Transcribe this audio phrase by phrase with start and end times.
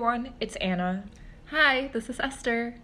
[0.00, 1.04] everyone, it's Anna.
[1.50, 2.76] Hi, this is Esther.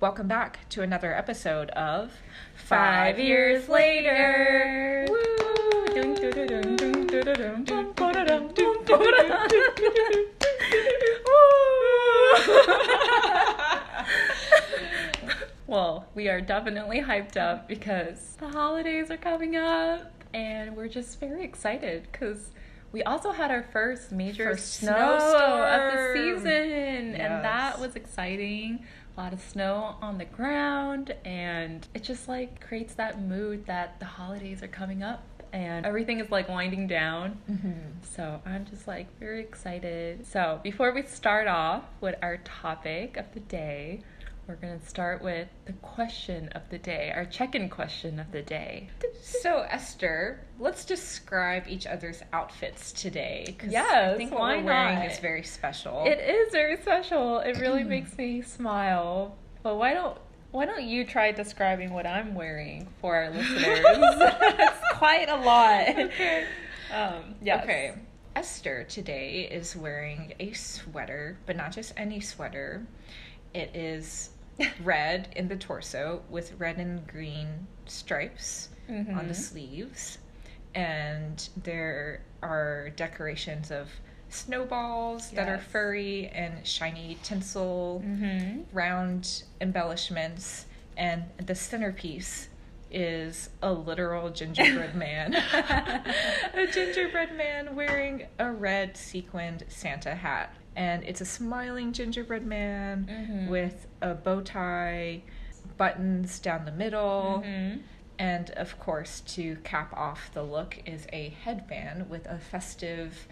[0.00, 2.12] Welcome back to another episode of
[2.54, 5.06] Five Years Later.
[15.66, 21.20] Well, we are definitely hyped up because the holidays are coming up and we're just
[21.20, 22.48] very excited because
[22.96, 28.86] we also had our first major First snow of the season and that was exciting.
[29.18, 34.00] A lot of snow on the ground and it just like creates that mood that
[34.00, 37.38] the holidays are coming up and everything is like winding down.
[37.50, 37.72] Mm-hmm.
[38.02, 40.26] so i'm just like very excited.
[40.26, 44.00] So before we start off with our topic of the day
[44.46, 48.42] we're going to start with the question of the day our check-in question of the
[48.42, 48.88] day
[49.20, 53.56] So, Esther, let's describe each other's outfits today.
[53.58, 55.06] 'cause I Yes, think what we're wearing not?
[55.10, 56.04] is very special.
[56.06, 57.40] It is very special.
[57.40, 59.36] It really makes me smile.
[59.62, 60.16] But why don't
[60.52, 63.80] why don't you try describing what I'm wearing for our listeners?
[63.84, 65.88] it's quite a lot.
[65.98, 66.46] Okay.
[66.94, 67.64] Um, yes.
[67.64, 67.94] Okay.
[68.36, 72.86] Esther today is wearing a sweater, but not just any sweater.
[73.54, 74.30] It is
[74.82, 79.34] red in the torso with red and green stripes on the Mhm.
[79.34, 80.18] sleeves.
[80.74, 83.88] And there are decorations of
[84.28, 88.64] snowballs that are furry and shiny tinsel, Mhm.
[88.72, 90.66] round embellishments,
[90.96, 92.48] and the centerpiece
[92.90, 95.34] is a literal gingerbread man.
[96.54, 100.54] a gingerbread man wearing a red sequined Santa hat.
[100.76, 103.48] And it's a smiling gingerbread man Mhm.
[103.48, 105.22] with a bow tie,
[105.78, 107.80] buttons down the middle, Mhm.
[108.18, 113.26] and of course, to cap off the look, is a headband with a festive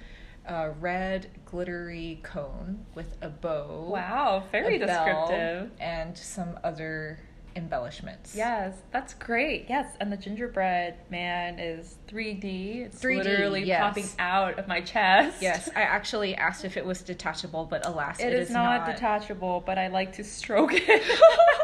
[0.46, 3.88] uh, red glittery cone with a bow.
[3.90, 5.70] Wow, very descriptive.
[5.80, 7.18] and some other
[7.56, 8.34] embellishments.
[8.34, 9.66] Yes, that's great.
[9.68, 12.86] Yes, and the gingerbread man is 3D.
[12.86, 13.80] It's 3D, literally yes.
[13.80, 15.40] popping out of my chest.
[15.40, 19.78] Yes, I actually asked if it was detachable, but alas, it is, not, detachable, but
[19.78, 21.02] I like to stroke it.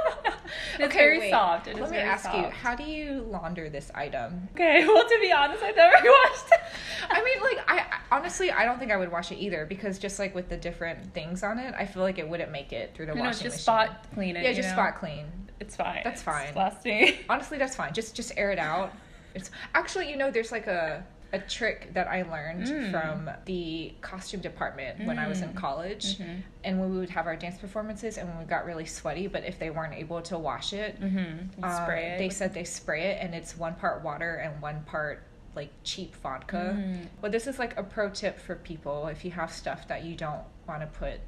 [0.74, 1.30] it's Okay, very wait.
[1.30, 1.66] soft.
[1.68, 4.48] It Let me ask you, how do you launder this item?
[4.54, 6.60] Okay, well, to be honest, I've never washed it.
[7.08, 9.98] I mean, like, I I- honestly, I don't think I would wash it either because
[9.98, 12.94] just like with the different things on it, I feel like it wouldn't make it
[12.94, 13.62] through the you know, washing just machine.
[13.62, 14.44] spot clean it.
[14.44, 14.74] yeah, just know?
[14.74, 15.26] spot clean.
[15.60, 16.00] It's fine.
[16.04, 16.48] That's fine.
[16.54, 17.18] It's.
[17.28, 17.92] Honestly, that's fine.
[17.92, 18.92] Just just air it out.
[19.34, 22.90] It's actually, you know, there's like a a trick that I learned Mm.
[22.90, 25.56] from the costume department when I was in Mm.
[25.56, 26.42] college, Mhm.
[26.64, 29.44] and when we would have our dance performances, and when we got really sweaty, but
[29.44, 31.62] if they weren't able to wash it, Mm-hmm.
[31.64, 32.18] um, spray it.
[32.18, 35.22] they said they spray it, and it's one part water and one part
[35.54, 36.76] like cheap vodka.
[36.78, 37.06] Mm.
[37.20, 40.14] But this is like a pro tip for people if you have stuff that you
[40.14, 41.20] don't want to put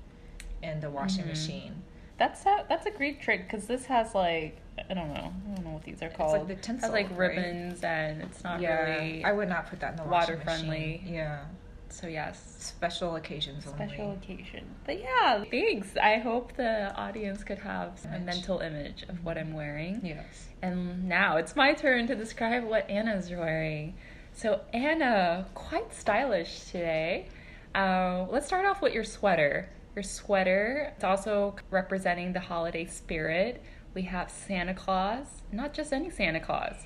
[0.62, 1.28] in the washing Mhm.
[1.28, 1.82] machine.
[2.18, 4.58] That's a, that's a great trick because this has like
[4.92, 6.48] I don't know I don't know what these are called like called.
[6.48, 7.34] the It tinsel, has like right?
[7.36, 10.36] ribbons and it's not yeah, really I would not put that in the water washing
[10.44, 10.44] machine.
[10.44, 11.02] friendly.
[11.06, 11.44] Yeah,
[11.88, 12.56] so yes.
[12.58, 14.16] special occasions Special only.
[14.16, 14.64] occasion.
[14.84, 15.96] But yeah, thanks.
[15.96, 20.00] I hope the audience could have a mental image of what I'm wearing.
[20.04, 20.48] Yes.
[20.62, 23.94] And now it's my turn to describe what Anna's wearing.
[24.34, 27.26] So, Anna, quite stylish today.
[27.74, 29.68] Uh, let's start off with your sweater.
[29.94, 33.62] Your sweater, it's also representing the holiday spirit.
[33.94, 36.76] We have Santa Claus, not just any Santa Claus.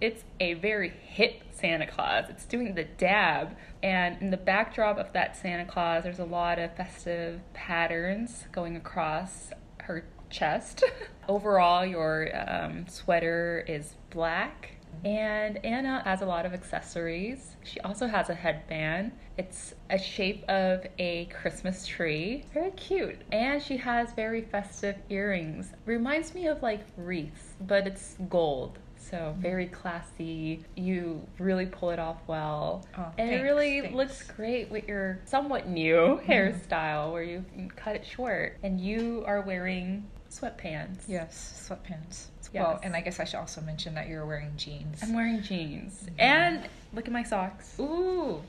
[0.00, 2.26] It's a very hip Santa Claus.
[2.28, 3.56] It's doing the dab.
[3.82, 8.76] And in the backdrop of that Santa Claus, there's a lot of festive patterns going
[8.76, 9.50] across
[9.82, 10.84] her chest.
[11.28, 14.73] Overall, your um, sweater is black.
[15.04, 17.56] And Anna has a lot of accessories.
[17.62, 19.12] She also has a headband.
[19.36, 22.44] It's a shape of a Christmas tree.
[22.52, 23.20] Very cute.
[23.32, 25.72] And she has very festive earrings.
[25.86, 28.78] Reminds me of like wreaths, but it's gold.
[28.96, 30.64] So very classy.
[30.76, 32.86] You really pull it off well.
[32.96, 33.96] Oh, and it really thanks.
[33.96, 36.30] looks great with your somewhat new mm-hmm.
[36.30, 37.44] hairstyle where you
[37.76, 38.56] cut it short.
[38.62, 41.02] And you are wearing sweatpants.
[41.06, 42.26] Yes, sweatpants.
[42.54, 42.62] Yes.
[42.64, 45.02] Well, and I guess I should also mention that you're wearing jeans.
[45.02, 46.06] I'm wearing jeans.
[46.16, 46.48] Yeah.
[46.48, 47.74] And look at my socks.
[47.80, 48.40] Ooh,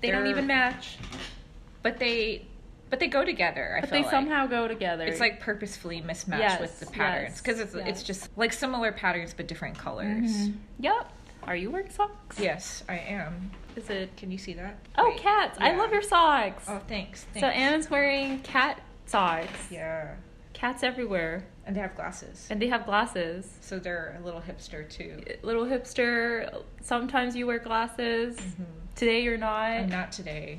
[0.00, 0.96] They don't even match,
[1.82, 2.46] but they,
[2.88, 3.76] but they go together.
[3.76, 4.10] I but they like.
[4.10, 5.04] somehow go together.
[5.04, 8.02] It's like purposefully mismatched Yes, with the patterns because it's it's yes.
[8.02, 10.30] just like similar patterns but different colors.
[10.32, 10.54] Mhm.
[10.78, 11.12] Yep.
[11.44, 12.38] Are you wearing socks?
[12.40, 13.50] Yes, I am.
[13.76, 14.16] Is it?
[14.16, 14.78] Can you see that?
[14.96, 15.20] Oh, Wait.
[15.20, 15.58] cats!
[15.60, 16.64] I love your socks.
[16.66, 17.24] Oh, thanks.
[17.32, 17.40] thanks.
[17.40, 19.48] so Anna's wearing cat socks.
[19.70, 20.14] Yeah,
[20.60, 23.50] Cats everywhere, and they have glasses, and they have glasses.
[23.62, 25.22] so they're a little hipster too.
[25.42, 26.62] Little hipster.
[26.82, 28.36] Sometimes you wear glasses.
[28.38, 28.66] Mhm.
[28.94, 29.70] Today you're not.
[29.70, 30.58] I'm not today.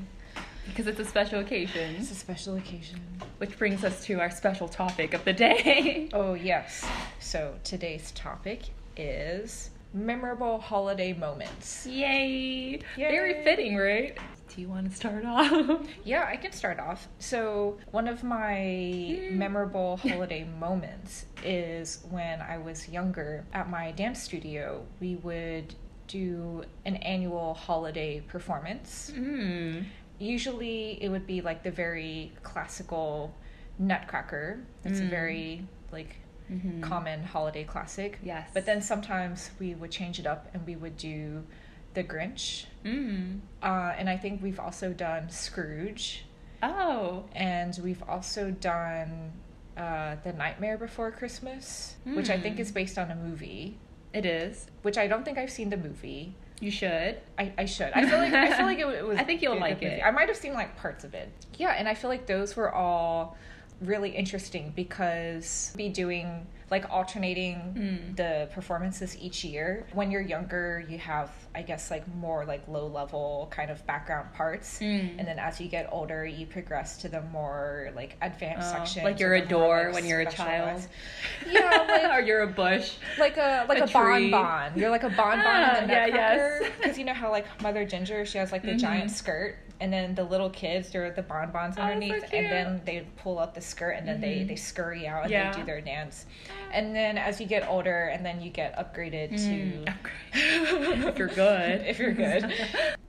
[0.65, 1.95] because it's a special occasion.
[1.99, 2.99] It's a special occasion.
[3.37, 6.09] Which brings us to our special topic of the day.
[6.13, 6.83] Oh, yes.
[7.19, 8.61] So today's topic
[8.97, 11.85] is memorable holiday moments.
[11.85, 12.79] Yay!
[12.79, 12.79] Yay.
[12.97, 14.17] Very fitting, right?
[14.53, 15.87] Do you want to start off?
[16.03, 17.07] Yeah, I can start off.
[17.19, 24.21] So, one of my memorable holiday moments is when I was younger at my dance
[24.21, 25.73] studio, we would
[26.07, 29.11] do an annual holiday performance.
[29.15, 29.85] Mm.
[30.19, 33.33] Usually, it would be like the very classical
[33.79, 34.59] Nutcracker.
[34.83, 35.09] It's a Mm.
[35.09, 36.17] very like
[36.51, 36.81] Mhm.
[36.81, 38.19] common holiday classic.
[38.21, 38.49] Yes.
[38.53, 41.45] But then sometimes we would change it up and we would do
[41.93, 42.65] The Grinch.
[42.83, 43.39] Mm.
[43.63, 46.25] Uh, and I think we've also done Scrooge.
[46.63, 47.25] Oh.
[47.33, 49.31] And we've also done
[49.77, 52.61] uh, The Nightmare Before Christmas, which I think Hmm.
[52.61, 53.77] is based on a movie,
[54.13, 54.67] It is.
[54.81, 56.35] which I don't think I've seen the movie.
[56.59, 57.17] You should.
[57.39, 57.91] I, I should.
[57.93, 59.17] I feel like I feel like it, it was.
[59.17, 59.95] I think you'll like movie.
[59.95, 60.01] it.
[60.05, 61.31] I might have seen like parts of it.
[61.57, 63.35] Yeah, and I feel like those were all
[63.81, 68.15] really interesting because be doing like alternating Mm.
[68.15, 69.85] the performances each year.
[69.91, 74.31] When you're younger, you have I guess like more like low level kind of background
[74.33, 75.19] parts, Mm.
[75.19, 79.03] and then as you get older, you progress to the more like advanced Oh, sections.
[79.03, 80.81] like you're a door like, when you're a child.
[81.51, 82.93] Yeah, like or you're a bush.
[83.19, 84.71] like a like A a, bonbon.
[84.79, 86.63] You're like a bonbon Ah, in the yeah, yes.
[86.79, 88.79] Because you know how like Mother Ginger, she has like the Mhm.
[88.79, 92.81] giant skirt, and then the little kids, they're the bonbons Oh, so underneath, and then
[92.85, 94.47] they pull up the skirt, and then they Mhm.
[94.49, 95.51] they scurry out and Yeah.
[95.51, 96.27] they do their dance.
[96.71, 99.85] And then as you get older, and then you get upgraded Mm.
[100.33, 101.07] to.
[101.07, 101.81] If you're good.
[101.81, 102.53] if you're good.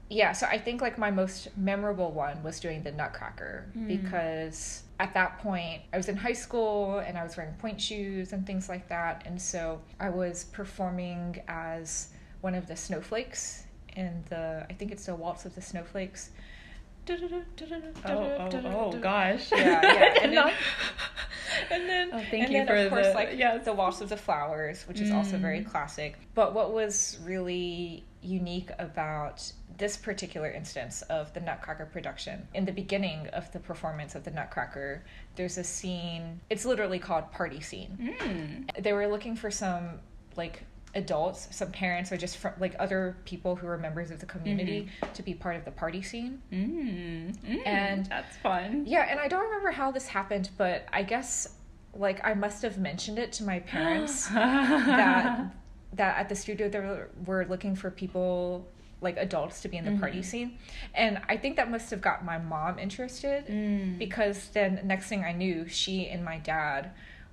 [0.09, 3.87] Yeah, so I think like my most memorable one was doing the Nutcracker Mm.
[3.87, 8.31] because at that point I was in high school and I was wearing pointe shoes
[8.31, 12.09] and things like that, and so I was performing as
[12.41, 13.63] one of the snowflakes
[13.95, 16.29] in the I think it's the Waltz of the Snowflakes.
[17.09, 19.51] Oh, oh, oh, gosh.
[19.51, 20.13] Yeah, yeah.
[20.23, 20.53] And then,
[21.71, 23.65] and then, Oh, thank and you then for of course, the- like yes.
[23.65, 25.69] the Waltz of the Flowers, which is also very Mm.
[25.69, 26.17] classic.
[26.33, 32.71] But what was really unique about this particular instance of the Nutcracker production, in the
[32.71, 35.03] beginning of the performance of the Nutcracker,
[35.35, 36.39] there's a scene.
[36.49, 38.15] It's literally called party scene.
[38.19, 38.81] Mm.
[38.83, 39.99] They were looking for some
[40.35, 40.63] like
[40.95, 44.89] adults, some parents, or just fr- like other people who were members of the community
[45.13, 46.41] to be part of the party scene.
[46.51, 47.35] Mm.
[47.37, 47.67] Mm.
[47.67, 48.83] And- that's fun.
[48.85, 51.55] Yeah, and I don't remember how this happened, but I guess
[51.95, 55.53] like I must have mentioned it to my parents that
[55.93, 58.67] that at the studio they were, were looking for people
[58.99, 60.25] like adults to be in the party Mhm.
[60.25, 60.57] scene,
[60.95, 63.97] and I think that must have got my mom interested Mm.
[63.99, 66.91] because then next thing I knew, she and my dad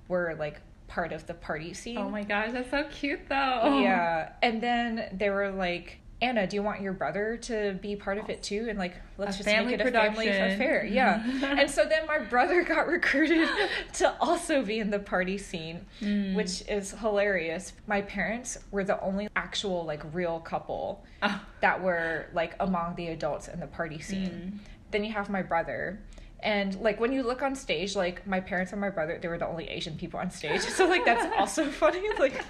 [0.09, 0.59] were like
[0.91, 1.97] part of the party scene.
[1.97, 3.79] Oh my gosh, that's so cute though.
[3.81, 5.97] Yeah, and then they were like.
[6.23, 8.67] Anna, do you want your brother to be part of it too?
[8.69, 10.85] And like, let's A just make it a family affair.
[10.85, 11.19] Yeah.
[11.57, 13.49] and so then my brother got recruited
[13.93, 16.35] to also be in the party scene, Mm.
[16.35, 17.73] which is hilarious.
[17.87, 21.41] My parents were the only actual like real couple Oh.
[21.61, 24.03] that were like among the adults in the party Mm.
[24.03, 24.59] scene.
[24.91, 26.01] Then you have my brother.
[26.43, 29.37] And like when you look on stage, like my parents and my brother, they were
[29.37, 30.61] the only Asian people on stage.
[30.77, 32.01] So like that's also funny.
[32.19, 32.43] Like,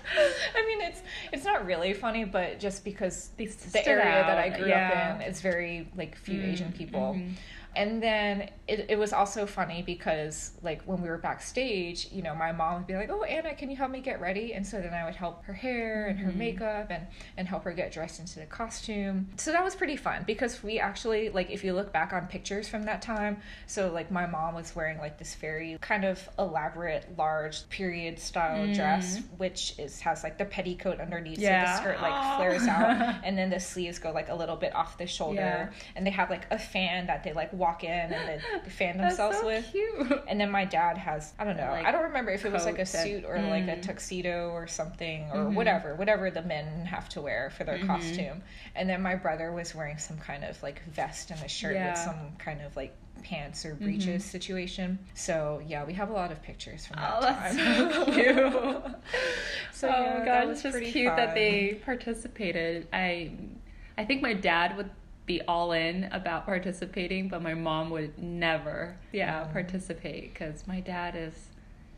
[0.56, 1.02] I mean, it's
[1.34, 3.50] it's not really funny, but just because the
[3.88, 5.16] area that I grew yeah.
[5.16, 7.16] up in, it's very like few Mm, Asian people.
[7.18, 7.34] mhm.
[7.76, 12.36] And then it, it was also funny because like when we were backstage, you know,
[12.36, 14.82] my mom would be like, "Oh, Anna, can you help me get ready?" And so
[14.82, 16.36] then I would help her hair and her Mhm.
[16.36, 19.30] makeup and and help her get dressed into the costume.
[19.38, 22.68] So that was pretty fun because we actually like if you look back on pictures
[22.68, 23.38] from that time,
[23.68, 28.66] so like my mom was wearing like this very kind of elaborate, large period style
[28.68, 28.76] Mm.
[28.76, 31.66] dress, which is has like the petticoat underneath, Yeah.
[31.66, 32.38] so the skirt like Aw.
[32.38, 35.70] flares out, and then the sleeves go like a little bit off the shoulder, Yeah.
[35.96, 39.38] and they have like a fan that they like walk in and they fan themselves
[39.40, 39.66] so with.
[39.72, 40.24] cute.
[40.28, 42.66] And then my dad has I don't know Like, I don't remember if it was
[42.66, 43.82] like a suit or like a Mm.
[43.84, 45.54] tuxedo or something or Mhm.
[45.56, 47.88] whatever whatever the men have to wear for their Mhm.
[47.88, 48.42] costume.
[48.76, 51.90] And then my brother was wearing some kind of like vest and a shirt Yeah.
[51.92, 54.28] with some kind of like pants or breeches Mhm.
[54.36, 55.00] situation.
[55.14, 57.92] So yeah, we have a lot of pictures from that Oh, that's time.
[57.92, 58.96] so cute.
[59.72, 62.88] so oh yeah, god, was it's just cute that they participated.
[62.92, 63.32] I
[63.98, 64.90] I think my dad would
[65.32, 69.52] be all in about participating, but my mom would never, yeah, Mm.
[69.54, 71.34] participate because my dad is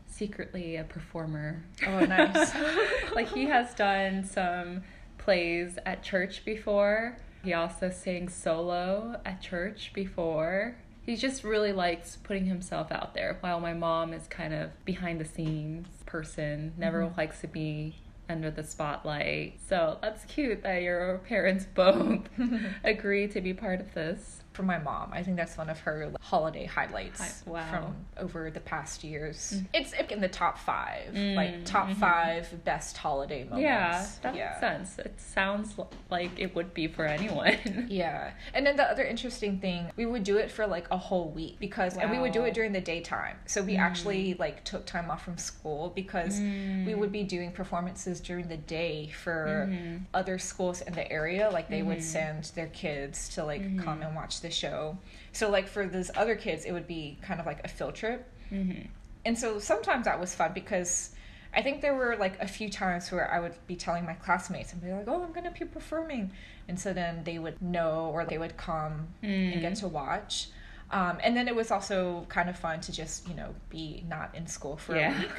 [0.06, 1.64] secretly a performer.
[1.86, 2.52] Oh, nice.
[3.14, 4.82] like he has done some
[5.18, 7.16] plays at church before.
[7.42, 10.76] He also sang solo at church before.
[11.04, 15.20] He just really likes putting himself out there while my mom is kind of behind
[15.20, 17.16] the scenes person, never Mhm.
[17.16, 17.96] likes to be
[18.28, 19.58] under the spotlight.
[19.68, 22.28] So that's cute that your parents both
[22.84, 24.43] agree to be part of this.
[24.54, 25.10] For my mom.
[25.12, 27.70] I think that's one of her holiday highlights Hi- wow.
[27.70, 29.54] from over the past years.
[29.56, 29.66] Mm.
[29.74, 31.96] It's in the top five, Mm, like top mhm.
[31.96, 33.62] five best holiday moments.
[33.62, 34.98] Yeah, that makes sense.
[35.00, 35.74] It sounds
[36.08, 37.56] like it would be for anyone.
[37.88, 38.30] Yeah.
[38.54, 41.58] And then the other interesting thing, we would do it for like a whole week
[41.58, 43.36] because and we would do it during the daytime.
[43.46, 43.80] So we Mm.
[43.80, 48.56] actually like took time off from school because we would be doing performances during the
[48.56, 50.02] day for Mhm.
[50.14, 51.50] other schools in the area.
[51.50, 52.02] Like they would Mhm.
[52.02, 54.96] send their kids to like come and watch the show.
[55.32, 58.20] So like for those other kids, it would be kind of like a field trip.
[58.52, 58.86] Mhm.
[59.24, 61.10] And so sometimes that was fun because
[61.56, 64.72] I think there were like a few times where I would be telling my classmates
[64.72, 66.30] and be like, "Oh, I'm gonna be performing,"
[66.68, 69.80] and so then they would know or they would come and get Mm.
[69.80, 70.48] to watch.
[70.94, 74.32] Um, and then it was also kind of fun to just you know be not
[74.34, 75.30] in school for a week.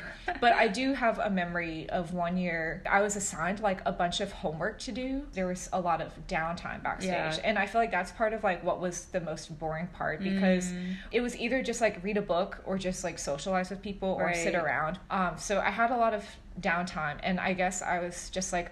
[0.41, 4.19] But I do have a memory of one year I was assigned like a bunch
[4.19, 5.23] of homework to do.
[5.31, 7.39] There was a lot of downtime backstage, Yeah.
[7.45, 10.65] and I feel like that's part of like what was the most boring part because
[10.73, 10.95] Mm.
[11.11, 14.33] it was either just like read a book or just like socialize with people or
[14.33, 14.99] sit around.
[15.09, 16.25] Um, so I had a lot of
[16.59, 18.71] downtime, and I guess I was just like,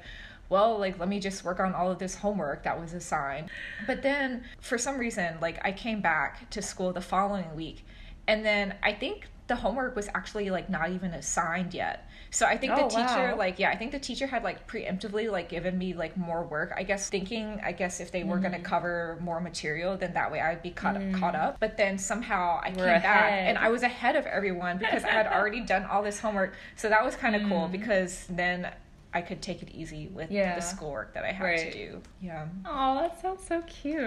[0.49, 3.49] well, like let me just work on all of this homework that was assigned.
[3.87, 7.85] But then for some reason, like I came back to school the following week,
[8.27, 12.07] and then I think the homework was actually like not even assigned yet.
[12.31, 13.35] So I think Oh, the teacher wow.
[13.37, 16.73] like yeah, I think the teacher had like preemptively like given me like more work.
[16.75, 18.63] I guess thinking I guess if they were going to Mm.
[18.63, 21.57] cover more material then that way I'd be caught caught up.
[21.59, 25.09] But then somehow I were came back and I was ahead of everyone because I
[25.09, 26.53] had already done all this homework.
[26.77, 27.71] So that was kind of cool Mm.
[27.73, 28.71] because then
[29.13, 30.55] I could take it easy with Yeah.
[30.55, 31.71] the schoolwork that I had Right.
[31.71, 32.01] to do.
[32.21, 32.47] Yeah.
[32.65, 34.03] Oh, that sounds so cute.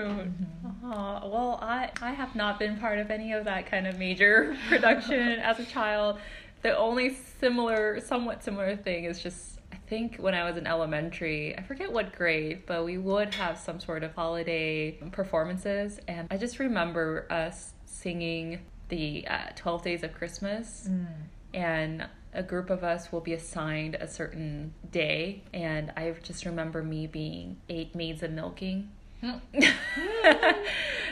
[0.84, 4.56] Aw, well, I I have not been part of any of that kind of major
[4.68, 6.18] production as a child.
[6.62, 11.56] The only similar, somewhat similar thing is just I think when I was in elementary,
[11.56, 16.36] I forget what grade, but we would have some sort of holiday performances, and I
[16.36, 21.06] just remember us singing the uh, Twelve Days of Christmas Mm.
[21.54, 22.06] and
[22.36, 27.06] a group of us will be assigned a certain day and i just remember me
[27.06, 28.90] being eight maids of milking.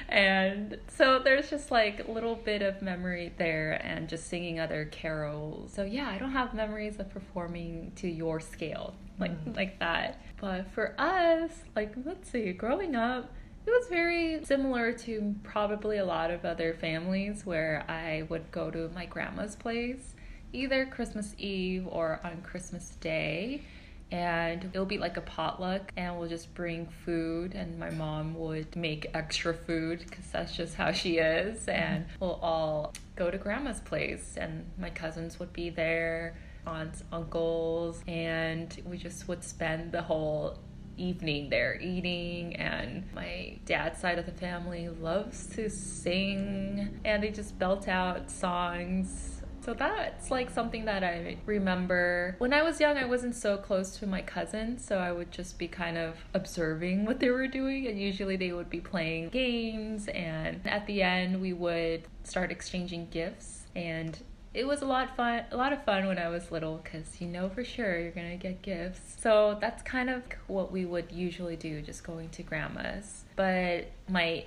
[0.09, 4.85] And so there's just like a little bit of memory there and just singing other
[4.85, 5.73] carols.
[5.73, 9.57] So yeah i don't have memories of performing to your scale like Mm.
[9.57, 10.21] like that.
[10.40, 13.33] But for us like let's see growing up
[13.66, 18.71] it was very similar to probably a lot of other families where I would go
[18.71, 20.14] to my grandma's place
[20.54, 23.62] either Christmas Eve or on Christmas Day.
[24.11, 28.76] And it'll be like a potluck, and we'll just bring food, and my mom would
[28.76, 31.61] make extra food because that's just how she is.
[31.61, 31.70] Mm-hmm.
[31.70, 38.02] And we'll all go to grandma's place, and my cousins would be there, aunts, uncles,
[38.06, 40.58] and we just would spend the whole
[40.96, 47.30] evening there eating and my dad's side of the family loves to sing and they
[47.30, 49.34] just belt out songs
[49.64, 52.37] so that's like something that I remember.
[52.38, 55.59] When I was young, I wasn't so close to my cousins, so I would just
[55.59, 60.09] be kind of observing what they were doing, and usually they would be playing games.
[60.09, 64.18] And at the end, we would start exchanging gifts, and
[64.52, 65.44] it was a lot fun.
[65.50, 68.37] A lot of fun when I was little, because you know for sure you're gonna
[68.37, 69.16] get gifts.
[69.18, 73.25] So that's kind of what we would usually do, just going to grandma's.
[73.35, 74.44] But my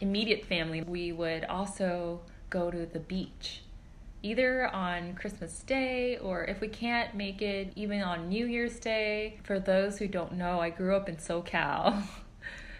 [0.00, 3.62] immediate family, we would also go to the beach
[4.26, 9.38] either on Christmas Day or if we can't make it, even on New Year's Day.
[9.44, 12.02] For those who don't know, I grew up in SoCal.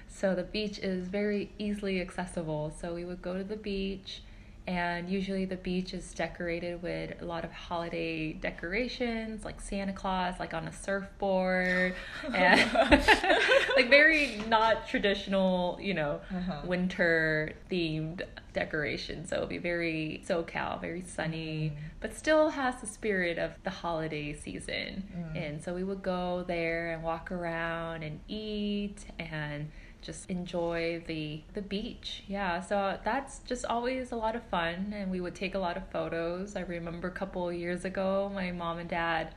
[0.08, 2.72] So the beach is very easily accessible.
[2.80, 4.22] So we would go to the beach,
[4.66, 10.34] and usually the beach is decorated with a lot of holiday decorations, like Santa Claus,
[10.40, 11.94] like on a surfboard,
[12.34, 12.72] and
[13.76, 16.62] like very not traditional, you know, Uh-huh.
[16.66, 19.26] winter themed decoration.
[19.26, 24.32] So it'll be very SoCal, very sunny, but still has the spirit of the holiday
[24.34, 25.04] season.
[25.16, 25.46] Mm.
[25.46, 29.70] And so we would go there and walk around and eat and
[30.06, 32.22] just enjoy the the beach.
[32.28, 35.76] Yeah, so that's just always a lot of fun and we would take a lot
[35.76, 36.56] of photos.
[36.56, 39.34] I remember a couple of years ago my mom and dad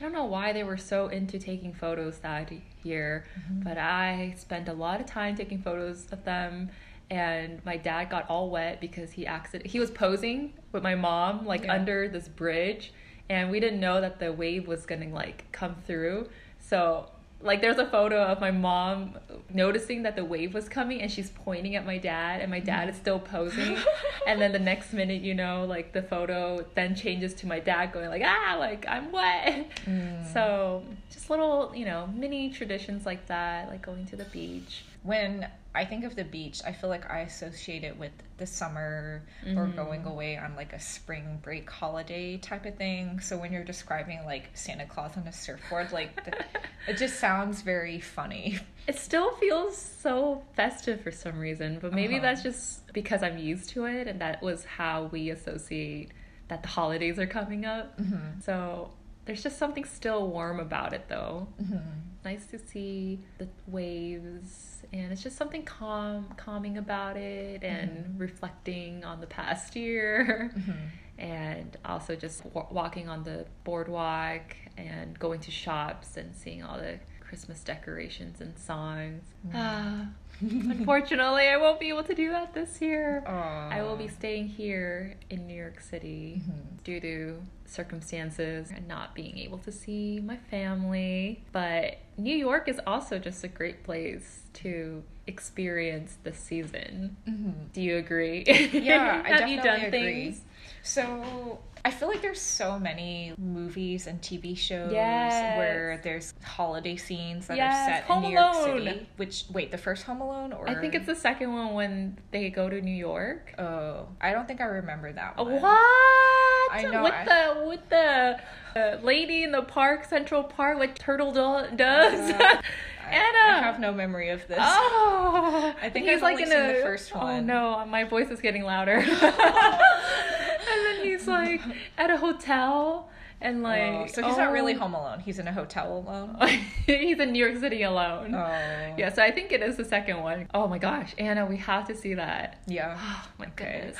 [0.00, 2.50] I don't know why they were so into taking photos that
[2.82, 3.60] year, mm-hmm.
[3.60, 6.70] but I spent a lot of time taking photos of them.
[7.10, 11.44] And my dad got all wet because he accident he was posing with my mom
[11.44, 11.74] like Yeah.
[11.74, 12.92] under this bridge,
[13.28, 16.28] and we didn't know that the wave was gonna like come through.
[16.60, 17.10] So
[17.42, 19.16] like there's a photo of my mom
[19.52, 22.88] noticing that the wave was coming and she's pointing at my dad and my dad
[22.88, 23.76] is still posing.
[24.26, 27.90] And then the next minute you know like the photo then changes to my dad
[27.92, 29.66] going like ah like i'm wet.
[29.86, 30.32] Mm.
[30.32, 35.48] so just little you know mini traditions like that like going to the beach when
[35.74, 39.22] I think of the beach, I feel like I associate it with the summer
[39.56, 39.76] or Mhm.
[39.76, 43.20] going away on like a spring break holiday type of thing.
[43.20, 46.32] So when you're describing like Santa Claus on a surfboard, like the,
[46.88, 48.58] it just sounds very funny.
[48.88, 52.22] It still feels so festive for some reason, but maybe Uh-huh.
[52.22, 56.10] that's just because I'm used to it and that was how we associate
[56.48, 57.96] that the holidays are coming up.
[58.00, 58.42] Mhm.
[58.42, 58.90] So
[59.24, 61.46] there's just something still warm about it though.
[61.62, 61.82] Mhm.
[62.24, 69.04] Nice to see the waves and it's just something calm calming about it and reflecting
[69.04, 70.50] on the past year.
[70.56, 70.76] Mhm.
[71.18, 76.78] and also just wa- walking on the boardwalk and going to shops and seeing all
[76.78, 79.22] the Christmas decorations and songs.
[79.54, 80.08] Ah,
[80.40, 83.22] unfortunately, I won't be able to do that this year.
[83.26, 86.82] I will be staying here in New York City Mhm.
[86.84, 91.42] due to circumstances and not being able to see my family.
[91.52, 97.16] But New York is also just a great place to experience the season.
[97.28, 97.72] Mhm.
[97.72, 98.44] Do you agree?
[98.72, 99.90] Yeah, I Have definitely you done agree.
[99.90, 100.42] things?
[100.82, 105.56] So I feel like there's so many movies and TV shows Yes.
[105.56, 109.08] where there's holiday scenes that Yes, are set Home in New York City.
[109.16, 112.50] Which wait, the first Home Alone or I think it's the second one when they
[112.50, 113.54] go to New York.
[113.58, 115.60] Oh, I don't think I remember that Uh, one.
[115.60, 116.72] What?
[116.72, 118.40] I know, With I- the with the
[118.76, 122.30] uh, lady in the park, Central Park, like Turtle do- does.
[122.32, 122.38] Uh,
[123.10, 123.58] I, Anna.
[123.58, 124.58] I have no memory of this.
[124.60, 127.46] Oh, I think he's I've only seen the first Oh one.
[127.46, 128.98] no, my voice is getting louder.
[130.70, 131.60] and then he's like
[131.98, 133.10] at a hotel
[133.40, 133.80] and like.
[133.80, 134.78] Oh, so he's not really oh.
[134.78, 135.20] home alone.
[135.20, 136.36] He's in a hotel alone.
[136.86, 138.34] he's in New York City alone.
[138.34, 138.94] Oh.
[138.98, 140.48] Yeah, so I think it is the second one.
[140.52, 142.62] Oh my gosh, Anna, we have to see that.
[142.66, 142.98] Yeah.
[143.20, 143.78] Oh my Okay.
[143.80, 143.96] goodness.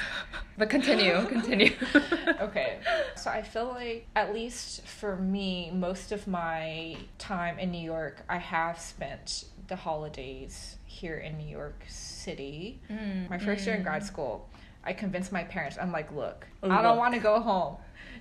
[0.58, 1.72] But continue, continue.
[2.40, 2.78] okay.
[3.16, 8.22] So I feel like, at least for me, most of my time in New York,
[8.28, 12.80] I have spent the holidays here in New York City.
[12.90, 13.84] Mm, My first year in mm.
[13.84, 14.49] grad school,
[14.84, 17.76] I convinced my parents, I'm like, look, I don't want to go home.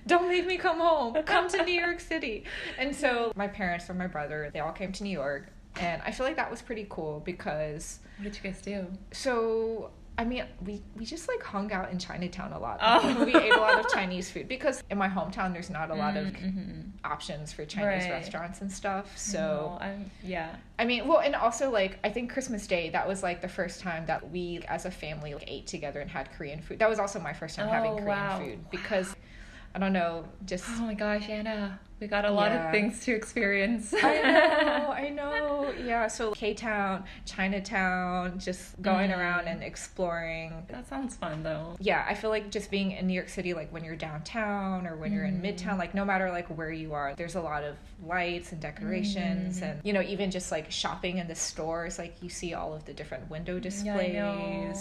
[0.06, 1.14] Don't make me come home.
[1.24, 2.44] Come to New York City.
[2.78, 5.48] And so my parents and my brother, they all came to New York.
[5.76, 8.86] And I feel like that was pretty cool because, What did you guys do?
[9.12, 12.78] so, I mean, we, we just like hung out in Chinatown a lot.
[12.82, 13.22] Oh.
[13.24, 16.14] we ate a lot of Chinese food because in my hometown, there's not a lot
[16.18, 16.90] of Mhm.
[17.04, 18.10] options for Chinese Right.
[18.10, 19.16] restaurants and stuff.
[19.16, 20.56] So, No, yeah.
[20.78, 23.80] I mean, well, and also like I think Christmas Day that was like the first
[23.80, 26.80] time that we as a family like, ate together and had Korean food.
[26.80, 28.38] That was also my first time having Oh, Korean wow.
[28.38, 29.16] food because
[29.74, 32.66] I don't know, just Oh my gosh, Anna, we got a lot Yeah.
[32.66, 33.92] of things to experience.
[33.94, 35.72] I know, I know.
[35.84, 39.18] Yeah, so K Town, Chinatown, just going Mm.
[39.18, 40.66] around and exploring.
[40.68, 41.76] that sounds fun though.
[41.78, 44.96] Yeah, I feel like just being in New York City, like when you're downtown or
[44.96, 45.54] when you're in Mm.
[45.58, 49.60] Midtown, like no matter like where you are, there's a lot of lights and decorations,
[49.60, 49.70] Mm.
[49.70, 52.84] and you know even just like shopping in the stores, like you see all of
[52.86, 54.16] the different window Yeah, displays.
[54.16, 54.74] I know.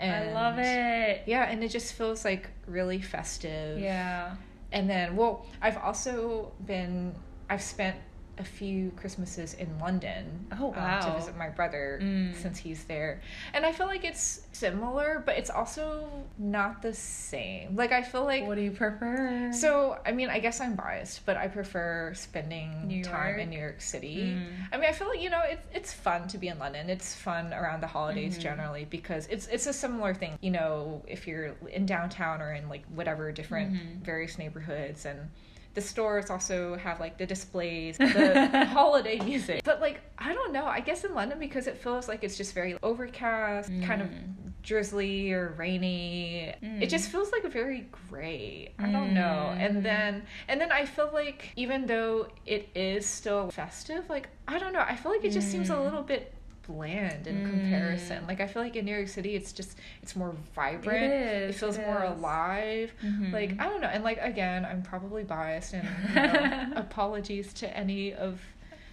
[0.00, 1.22] And I love it.
[1.26, 3.80] Yeah, and it just feels like really festive.
[3.80, 4.36] Yeah.
[4.72, 7.14] And then, well, I've also been,
[7.48, 7.96] I've spent
[8.38, 12.34] a few Christmases in London Oh, um, to visit my brother Mm.
[12.36, 13.20] since he's there.
[13.52, 17.74] And I feel like it's similar, but it's also not the same.
[17.76, 18.46] Like, I feel like.
[18.46, 19.50] what do you prefer?
[19.52, 23.80] So, I mean, I guess I'm biased, but I prefer spending time in New York
[23.80, 24.34] City.
[24.36, 24.46] Mm.
[24.72, 26.88] I mean, I feel like you know, it's it's fun to be in London.
[26.90, 28.42] It's fun around the holidays Mhm.
[28.42, 30.38] generally because it's it's a similar thing.
[30.40, 34.02] You know, if you're in downtown or in like whatever different Mhm.
[34.02, 35.30] various neighborhoods and.
[35.78, 39.62] The stores also have like the displays, the holiday music.
[39.62, 40.64] But like, I don't know.
[40.66, 44.52] I guess in London because it feels like it's just very overcast, kind of Mm.
[44.64, 46.52] drizzly or rainy.
[46.64, 46.82] Mm.
[46.82, 48.74] It just feels like very gray.
[48.80, 49.52] I don't know.
[49.54, 49.64] Mm.
[49.66, 54.58] And then and then I feel like even though it is still festive, like I
[54.58, 55.84] don't know, I feel like it just seems a Mm.
[55.84, 56.34] little bit
[56.68, 57.50] bland in Mm.
[57.50, 58.26] comparison.
[58.28, 61.12] Like I feel like in New York City it's just it's more vibrant.
[61.12, 62.10] It feels it more is.
[62.18, 62.92] alive.
[63.02, 63.32] Mhm.
[63.32, 63.88] Like I don't know.
[63.88, 68.40] And like again, I'm probably biased and you know, apologies to any of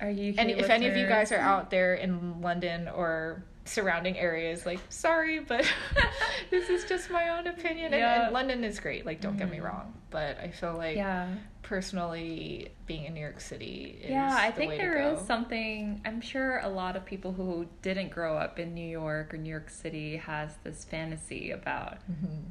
[0.02, 0.34] Are you?
[0.38, 4.80] and if any of you guys are out there in London or surrounding areas, like
[4.90, 5.70] sorry, but
[6.52, 7.94] this is just my own opinion.
[7.94, 8.24] And- Yeah.
[8.26, 9.06] And, London is great.
[9.06, 9.64] Like don't get me Mhm.
[9.66, 11.28] wrong, but I feel like Yeah.
[11.65, 15.99] Personally being in New York City is Yeah, I the think there is something.
[16.06, 19.49] I'm sure a lot of people who didn't grow up in New York or New
[19.49, 22.43] York City has this fantasy about Mhm.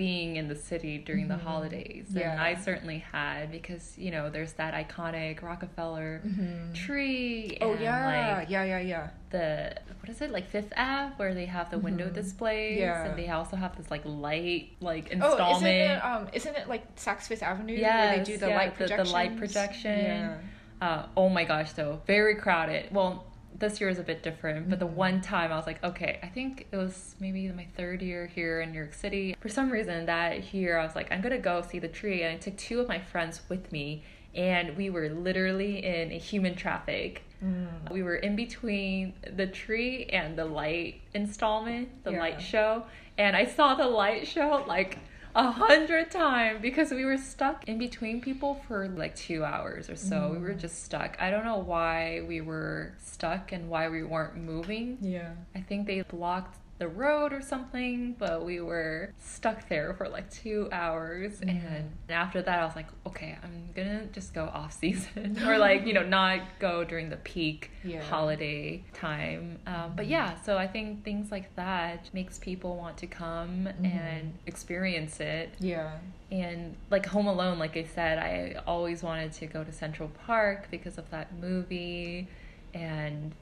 [0.00, 1.42] Being in the city during the Mhm.
[1.42, 2.06] holidays.
[2.10, 2.32] Yeah.
[2.32, 6.74] And I certainly had because, you know, there's that iconic Rockefeller Mhm.
[6.74, 7.58] tree.
[7.60, 9.08] Oh and, yeah, Like yeah, yeah, yeah.
[9.28, 12.14] the, what is it, like Fifth Ave, where they have the window Mhm.
[12.14, 12.78] displays.
[12.78, 13.04] Yeah.
[13.04, 16.02] And they also have this like light, like Oh, isn't it?
[16.02, 18.88] Um, isn't it like Saks Fifth Avenue where they do the yeah, light the- the
[18.88, 19.12] projection?
[19.12, 19.98] light projection.
[20.00, 20.36] Yeah.
[20.80, 22.86] Uh, oh my gosh, though, very crowded.
[22.90, 23.26] Well,
[23.60, 24.94] this year is a bit different, but the Mhm.
[24.94, 28.60] one time I was like, okay, I think it was maybe my third year here
[28.60, 29.36] in New York City.
[29.38, 32.34] For some reason, that year I was like, I'm gonna go see the tree, and
[32.34, 34.02] I took two of my friends with me,
[34.34, 37.22] and we were literally in a human traffic.
[37.44, 37.90] Mm.
[37.90, 42.20] We were in between the tree and the light installment, the Yeah.
[42.20, 42.84] light show,
[43.18, 44.98] and I saw the light show like
[45.34, 49.96] a hundred times because we were stuck in between people for like two hours or
[49.96, 50.30] so.
[50.32, 50.58] We were Mm.
[50.60, 51.16] just stuck.
[51.20, 54.98] I don't know why we were stuck and why we weren't moving.
[55.00, 55.32] Yeah.
[55.54, 60.28] I think they blocked the road or something, but we were stuck there for like
[60.30, 61.38] two hours.
[61.42, 61.48] Mhm.
[61.50, 65.86] And after that, I was like, okay, I'm gonna just go off season or like,
[65.86, 68.02] you know, not go during the peak Yeah.
[68.02, 69.58] holiday time.
[69.66, 70.10] Um, but Mhm.
[70.10, 73.84] yeah, so I think things like that makes people want to come Mhm.
[73.94, 75.50] and experience it.
[75.60, 75.98] Yeah.
[76.32, 80.68] And like Home Alone, like I said, I always wanted to go to Central Park
[80.70, 82.26] because of that movie.
[82.72, 83.32] And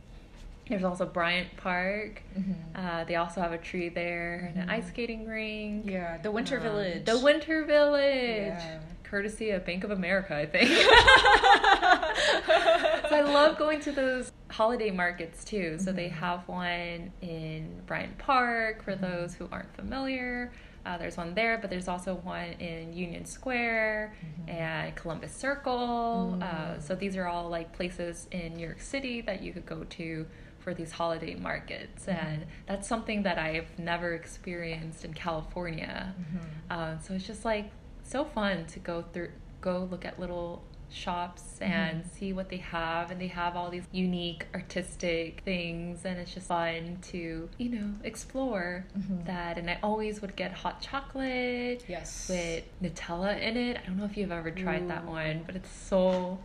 [0.69, 2.23] there's also Bryant Park.
[2.39, 2.55] Mhm.
[2.75, 4.73] Uh, they also have a tree there and an Mhm.
[4.73, 5.91] ice skating rink.
[5.91, 6.19] Yeah.
[6.19, 7.05] The Winter Um, Village.
[7.05, 8.53] The Winter Village.
[8.59, 8.81] Yeah.
[9.05, 10.69] Courtesy of Bank of America, I think.
[13.09, 15.79] so I love going to those holiday markets too.
[15.79, 16.13] So they Mhm.
[16.13, 19.01] have one in Bryant Park for Mhm.
[19.01, 20.53] those who aren't familiar.
[20.87, 24.15] Uh, there's one there, but there's also one in Union Square
[24.47, 24.55] Mhm.
[24.55, 26.39] and Columbus Circle.
[26.41, 26.83] Uh, Mm.
[26.83, 30.27] so these are all like places in New York City that you could go to
[30.69, 32.25] for these holiday markets, Mhm.
[32.27, 36.15] and that's something that I've never experienced in California.
[36.21, 36.75] Mhm.
[36.77, 37.71] Um, so it's just like
[38.03, 39.31] so fun to go through,
[39.63, 42.09] go look at little shops and Mhm.
[42.11, 46.49] see what they have, and they have all these unique artistic things, and it's just
[46.49, 49.25] fun to you know explore Mhm.
[49.25, 49.57] that.
[49.57, 52.29] And I always would get hot chocolate Yes.
[52.29, 53.79] with Nutella in it.
[53.79, 56.39] I don't know if you've ever tried that one, but it's so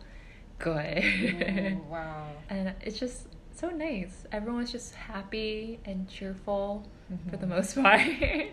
[0.58, 1.04] good.
[1.04, 2.28] Ooh, wow.
[2.48, 4.24] and it's just so nice.
[4.32, 6.86] Everyone's just happy and cheerful
[7.30, 7.50] for the Mhm.
[7.50, 8.00] most part.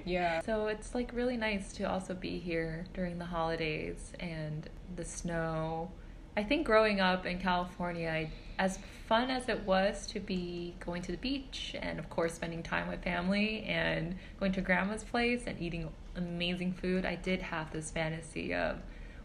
[0.06, 0.42] Yeah.
[0.42, 5.92] So it's like really nice to also be here during the holidays and the snow.
[6.38, 11.02] I think growing up in California, I, as fun as it was to be going
[11.04, 15.44] to the beach and of course spending time with family and going to grandma's place
[15.48, 18.78] and eating amazing food, I did have this fantasy of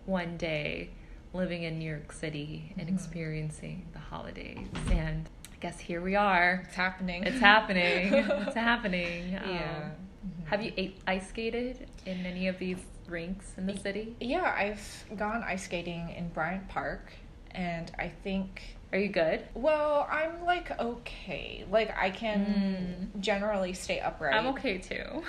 [0.07, 0.91] one day
[1.35, 2.95] living in New York City and Mhm.
[2.95, 4.67] experiencing the holidays.
[4.91, 6.63] And I guess here we are.
[6.67, 7.25] It's happening.
[7.25, 8.13] It's happening.
[8.13, 9.33] it's happening.
[9.33, 9.43] Yeah.
[9.85, 9.91] Um,
[10.27, 10.49] Mhm.
[10.49, 14.17] have you ice skated in any of these rinks in the city?
[14.21, 17.13] Yeah, I've gone ice skating in Bryant Park,
[17.53, 18.77] and I think.
[18.93, 19.43] Are you good?
[19.55, 21.65] Well, I'm like okay.
[21.71, 24.35] Like I can generally stay upright.
[24.35, 25.23] I'm okay too.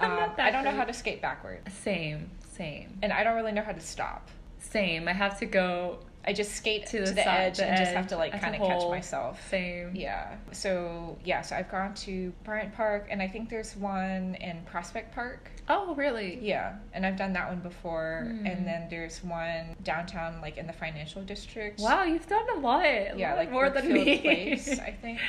[0.00, 3.62] Um, I don't know how to skate backwards, Same, same, and I don't really know
[3.62, 4.30] how to stop.
[4.58, 5.06] same.
[5.08, 7.76] I have to go I just skate to to the, the, side, edge the and
[7.76, 9.40] just have to like kind of catch myself.
[9.50, 9.94] Same.
[9.94, 10.36] Yeah.
[10.52, 15.14] So yeah, so I've gone to Bryant Park, and I think there's one in Prospect
[15.14, 15.50] Park.
[15.68, 16.38] Oh, really?
[16.42, 18.26] Yeah, and I've done that one before.
[18.28, 18.46] Hmm.
[18.46, 21.80] And then there's one downtown, like in the financial district.
[21.80, 22.84] Wow, you've done a lot.
[22.84, 24.18] A Yeah, lot like more than Brookfield me.
[24.18, 25.20] Place, I think.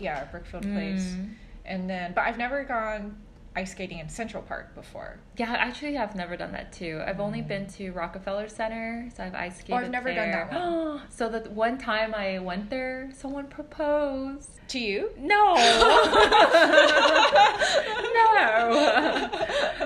[0.00, 1.02] Yeah, Brookfield Place.
[1.02, 1.30] Mm.
[1.64, 3.16] And then, but I've never gone
[3.58, 5.18] ice skating in Central Park before.
[5.36, 7.02] Yeah, actually, I've never done that too.
[7.04, 10.52] I've only been to Rockefeller Center, so I've ice skated Oh, I've never done that
[10.52, 11.02] one.
[11.10, 14.50] so the one time I went there, someone proposed.
[14.68, 15.10] To you?
[15.18, 15.54] No.
[18.14, 19.30] no.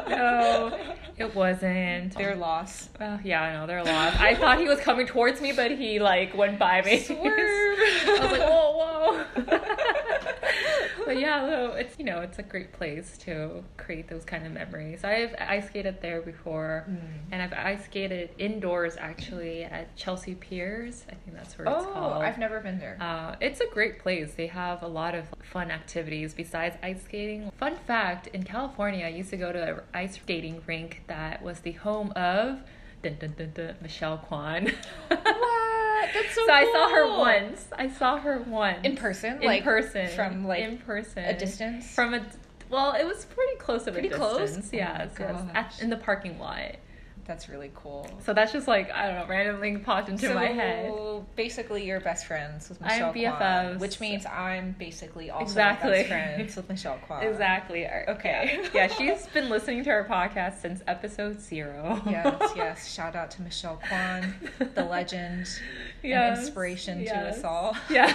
[0.08, 0.78] no.
[1.16, 2.14] It wasn't.
[2.16, 2.90] Their loss.
[3.00, 4.20] Uh, yeah, I know they're lost.
[4.20, 6.98] I thought he was coming towards me, but he like went by me.
[6.98, 7.18] Swerve.
[7.28, 10.08] I was like, whoa, whoa.
[11.04, 14.52] but yeah, though it's you know it's a great place to create those kind of
[14.52, 15.04] memories.
[15.04, 16.98] I've ice skated there before, Mm.
[17.32, 21.04] and I've ice skated indoors actually at Chelsea Piers.
[21.10, 22.14] I think that's where it's called.
[22.16, 22.20] Oh.
[22.20, 22.96] I've never been there.
[23.00, 24.34] Uh, it's a great place.
[24.34, 27.50] They have a lot of fun activities besides ice skating.
[27.58, 31.60] Fun fact in California, I used to go to an ice skating rink that was
[31.60, 32.60] the home of
[33.02, 34.72] dun, dun, dun, dun, Michelle Kwan.
[35.08, 35.24] What?
[36.14, 36.50] That's so So cool.
[36.54, 37.66] I saw her once.
[37.76, 38.78] I saw her once.
[38.84, 39.36] In person?
[39.40, 40.08] In Like, person.
[40.08, 41.24] from, like, in person.
[41.24, 41.86] a distance?
[41.94, 42.24] From a
[42.70, 44.38] well, it was pretty close of Pretty a close?
[44.56, 44.70] distance.
[44.72, 45.30] Oh my yes, yes.
[45.30, 45.50] gosh.
[45.54, 46.76] At, in the parking lot.
[47.32, 48.06] That's really cool.
[48.26, 50.92] So that's just like I don't know, randomly popped into so my head.
[51.34, 55.90] basically, you're best friends with I'm Michelle Kwan, which means I'm basically also Exactly.
[55.92, 57.22] best friends with Michelle Kwan.
[57.22, 57.86] Exactly.
[57.86, 58.60] Okay.
[58.64, 58.68] Yeah.
[58.74, 62.02] yeah, she's been listening to our podcast since episode zero.
[62.04, 62.92] yes, yes.
[62.92, 64.34] Shout out to Michelle Kwan,
[64.74, 65.48] the legend,
[66.02, 67.74] Yes, and inspiration to us all.
[67.88, 68.12] Yeah.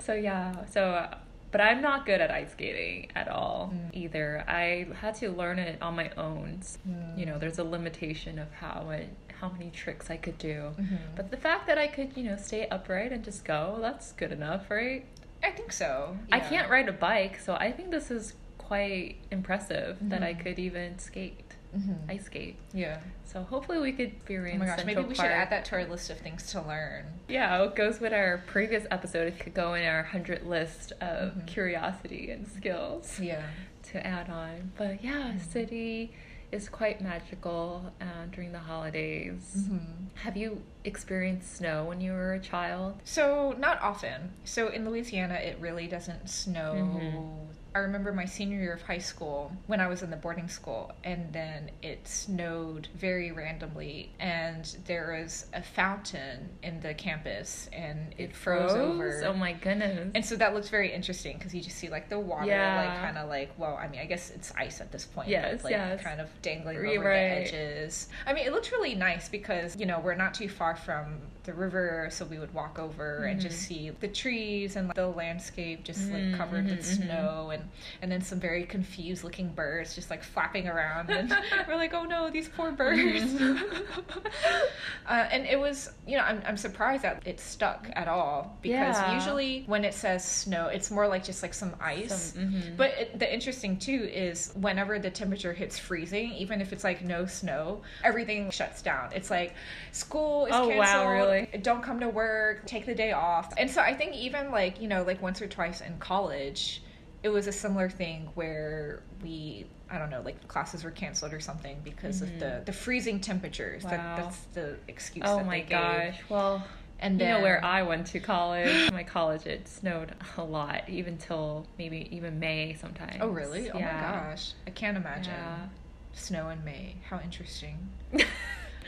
[0.00, 1.18] so yeah, so uh,
[1.54, 3.90] But I'm not good at ice skating at all Mm.
[3.92, 4.42] either.
[4.48, 6.58] I had to learn it on my own.
[6.84, 7.16] Mm.
[7.16, 9.08] You know, there's a limitation of how it,
[9.40, 10.72] how many tricks I could do.
[10.76, 10.98] Mhm.
[11.14, 14.32] But the fact that I could, you know, stay upright and just go, that's good
[14.32, 15.04] enough, right?
[15.44, 16.18] I think so.
[16.32, 20.40] I can't ride a bike, so I think this is quite impressive that I Mhm.
[20.40, 21.43] could even skate,
[21.76, 22.08] Mhm.
[22.10, 22.56] ice skate.
[22.72, 23.00] Yeah.
[23.24, 25.76] So hopefully we could be Oh my gosh, maybe Central we should add that to
[25.76, 27.04] our list of things to learn.
[27.28, 29.26] Yeah, it goes with our previous episode.
[29.28, 31.46] It could go in our hundred list of Mhm.
[31.46, 33.42] curiosity and skills Yeah.
[33.90, 34.72] to add on.
[34.76, 35.40] But yeah, Mhm.
[35.40, 36.12] city
[36.52, 39.54] is quite magical uh, during the holidays.
[39.58, 40.04] Mm-hmm.
[40.18, 43.00] Have you experienced snow when you were a child?
[43.02, 44.32] So not often.
[44.44, 46.74] So in Louisiana, it really doesn't snow.
[46.74, 47.46] Mhm.
[47.74, 50.92] I remember my senior year of high school when I was in the boarding school,
[51.02, 58.14] and then it snowed very randomly, and there was a fountain in the campus, and
[58.16, 59.24] it, froze, over.
[59.24, 60.12] Oh my goodness.
[60.14, 62.76] And so that looks very interesting because you just see like the water, Yeah.
[62.76, 65.54] like kind of like, well, I mean, I guess it's ice at this point, Yes,
[65.62, 66.00] but like yes.
[66.02, 68.08] kind of dangling Right, over the edges.
[68.26, 71.52] I mean, it looked really nice because you know we're not too far from the
[71.52, 73.66] river, so we would walk over and just Mhm.
[73.68, 77.06] see the trees and like, the landscape just like Mm, covered with mhm, mhm.
[77.06, 77.62] snow, and
[78.02, 81.34] and then some very confused looking birds just like flapping around, and
[81.68, 83.00] we're like, oh no, these poor birds.
[83.00, 83.58] Mhm.
[85.08, 89.02] uh, and it was, you know, I'm I'm surprised that it stuck at all because
[89.02, 89.12] Yeah.
[89.12, 92.32] usually when it says snow, it's more like just like some ice.
[92.34, 92.74] Some-.
[92.76, 97.04] But it, the interesting too is whenever the temperature hits freezing, even if it's like
[97.04, 99.10] no snow, everything shuts down.
[99.14, 99.54] It's like
[99.92, 101.33] school is Oh, wow, canceled.
[101.34, 101.58] Really?
[101.62, 102.66] Don't come to work.
[102.66, 103.52] Take the day off.
[103.58, 106.82] And so I think even like you know like once or twice in college,
[107.22, 109.66] it was a similar thing where we.
[109.90, 112.64] I don't know, like classes were canceled or something because of the, mm-hmm.
[112.64, 113.84] the freezing temperatures.
[113.84, 113.90] Wow.
[113.90, 115.24] That, that's the excuse.
[115.28, 115.68] oh that my they gave.
[115.70, 116.20] gosh.
[116.30, 116.66] Well,
[116.98, 118.90] And you then, know where I went to college.
[118.90, 123.18] My college, it snowed a lot, even till maybe even May sometimes.
[123.20, 123.70] Oh really?
[123.70, 124.54] Oh my gosh!
[124.66, 125.66] I can't imagine Yeah.
[126.14, 126.96] snow in May.
[127.08, 127.90] How interesting.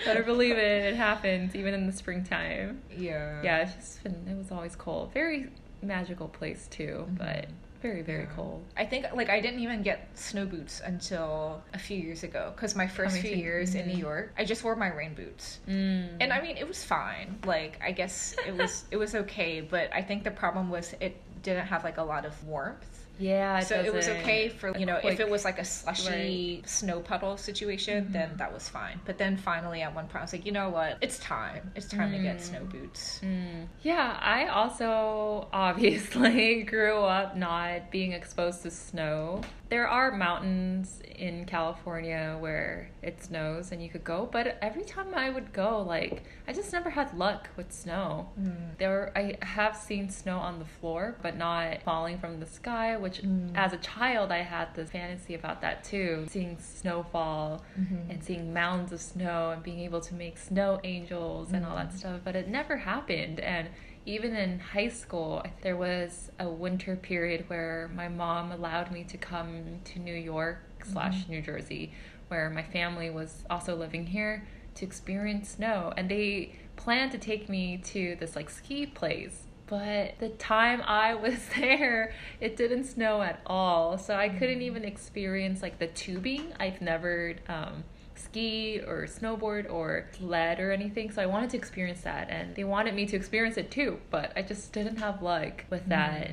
[0.05, 2.83] Better believe it, it happens even in the springtime.
[2.97, 3.41] Yeah.
[3.43, 5.13] Yeah, it's just been, it was always cold.
[5.13, 5.49] Very
[5.83, 7.19] magical place too, Mhm.
[7.19, 7.47] but
[7.83, 8.31] very, very Yeah.
[8.35, 8.65] cold.
[8.77, 12.75] I think like I didn't even get snow boots until a few years ago because
[12.75, 13.95] my first Coming few years in mhm.
[13.95, 15.61] New York, I just wore my rain boots.
[15.69, 16.17] Mm.
[16.21, 17.39] And I mean, it was fine.
[17.45, 21.17] Like I guess it was it was okay, but I think the problem was it
[21.43, 22.96] didn't have like a lot of warmth.
[23.19, 26.63] Yeah, so it was doesn't- okay for you know if it was like a slushy
[26.67, 28.39] snow puddle situation, then Mhm.
[28.39, 29.01] that was fine.
[29.05, 30.99] But then finally at one point I was like, you know what?
[31.01, 31.73] It's time.
[31.75, 32.41] It's time to get Mm.
[32.41, 33.21] snow boots.
[33.23, 33.67] Mm.
[33.83, 39.41] Yeah, I also obviously grew up not being exposed to snow.
[39.69, 45.13] There are mountains in California where it snows and you could go, but every time
[45.15, 48.29] I would go, like I just never had luck with snow.
[48.41, 48.79] Mm.
[48.79, 52.97] There, I have seen snow on the floor, but not falling from the sky.
[53.07, 53.53] Which, Mm.
[53.55, 58.11] as a child, I had this fantasy about that too, seeing snowfall Mhm.
[58.11, 61.91] and seeing mounds of snow and being able to make snow angels and all that
[61.91, 61.99] Mhm.
[61.99, 62.21] stuff.
[62.25, 63.39] But it never happened.
[63.39, 63.69] And
[64.07, 69.17] even in high school, there was a winter period where my mom allowed me to
[69.17, 71.93] come to New York slash New Jersey,
[72.27, 75.93] where my family was also living here to experience snow.
[75.97, 79.46] And they planned to take me to this like ski place.
[79.67, 83.99] But the time I was there, it didn't snow at all.
[83.99, 86.53] So I couldn't even experience like the tubing.
[86.61, 91.11] I've never um, ski or snowboard or sled or anything.
[91.11, 92.31] So I wanted to experience that.
[92.31, 93.99] And they wanted me to experience it too.
[94.11, 96.31] But I just didn't have luck with that.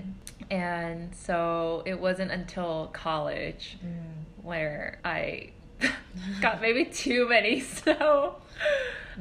[0.51, 4.43] And so it wasn't until college Mm.
[4.43, 5.51] where I
[6.41, 8.35] got maybe too many snow.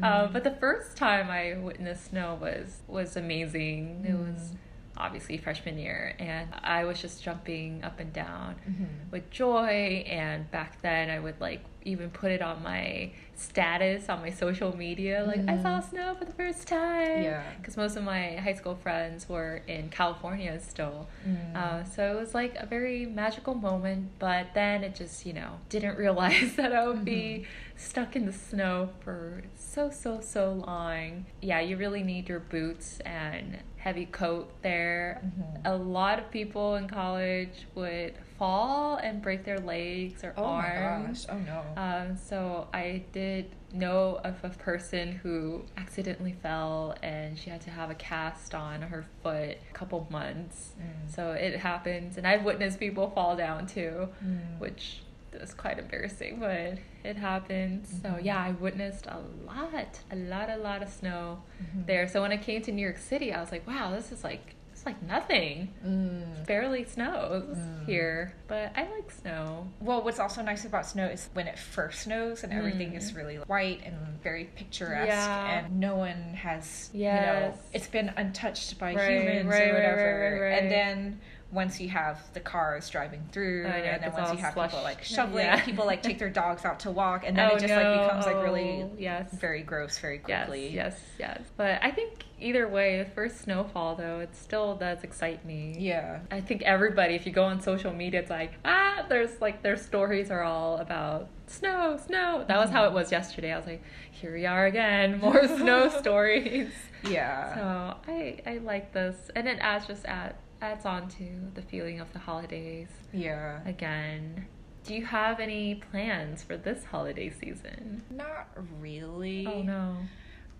[0.02, 0.32] Uh, Mm.
[0.32, 4.06] but the first time I witnessed snow was was amazing.
[4.08, 4.56] It was Mm.
[4.96, 9.10] obviously freshman year, and I was just jumping up and down Mhm.
[9.10, 10.04] with joy.
[10.08, 14.76] And back then, I would like even put it on my status on my social
[14.76, 15.90] media, like I saw Mhm.
[15.90, 17.22] snow for the first time.
[17.22, 17.42] Yeah.
[17.58, 21.08] because most of my high school friends were in California still.
[21.28, 21.56] Mm.
[21.56, 25.58] Uh, so it was like a very magical moment, but then it just, you know,
[25.68, 31.26] didn't realize that I would be stuck in the snow for so, so, so long.
[31.40, 35.20] Yeah, you really need your boots and heavy coat there.
[35.24, 35.60] Mhm.
[35.64, 40.76] A lot of people in college would fall and break their legs or oh my
[40.76, 41.26] arms.
[41.26, 41.36] gosh!
[41.36, 41.62] Oh no.
[41.80, 47.70] Um, so I did know of a person who accidentally fell and she had to
[47.70, 50.72] have a cast on her foot a couple months.
[50.80, 51.14] Mm.
[51.14, 54.58] So it happens, and I've witnessed people fall down too, Mm.
[54.58, 55.02] which
[55.34, 58.00] is quite embarrassing, but it happens.
[58.02, 58.24] So Mhm.
[58.24, 61.86] yeah, I witnessed a lot, a lot, a lot of snow Mhm.
[61.86, 62.08] there.
[62.08, 64.56] So when I came to New York City, I was like, wow, this is like
[64.82, 65.68] it's like nothing.
[65.86, 66.44] Mm.
[66.44, 69.68] Barely snows here, but I like snow.
[69.80, 73.36] Well, what's also nice about snow is when it first snows and everything is really
[73.36, 75.64] white and very picturesque, Yeah.
[75.66, 80.40] and no one has, you know, it's been untouched by Right, humans right, or whatever.
[80.40, 81.20] right, right, And then
[81.52, 84.70] once you have the cars driving through, Oh, yeah, and then once you have slush.
[84.70, 85.60] people like shoveling, Yeah.
[85.64, 88.24] people like take their dogs out to walk, and then Oh, it just like becomes
[88.26, 89.30] like really yes.
[89.32, 90.70] very gross very quickly.
[90.70, 91.38] yes, yes.
[91.38, 91.40] yes.
[91.58, 95.76] But I think either way, the first snowfall though, it still does excite me.
[95.78, 96.20] Yeah.
[96.30, 99.76] I think everybody, if you go on social media, it's like, ah, there's like their
[99.76, 102.44] stories are all about snow, snow.
[102.48, 103.52] That was how it was yesterday.
[103.52, 106.70] I was like, here we are again, more snow stories.
[107.04, 107.54] Yeah.
[107.54, 112.00] So I I like this, and it adds just add adds on to the feeling
[112.00, 113.60] of the holidays yeah.
[113.66, 114.46] again.
[114.84, 118.02] Do you have any plans for this holiday season?
[118.10, 118.48] Not
[118.80, 119.46] really.
[119.46, 119.96] Oh no.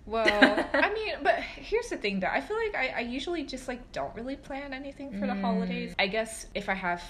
[0.04, 0.26] Well,
[0.74, 2.28] I mean, but here's the thing though.
[2.28, 5.40] I feel like I, I usually just like don't really plan anything for the Mm.
[5.40, 5.94] holidays.
[5.98, 7.02] I guess if I have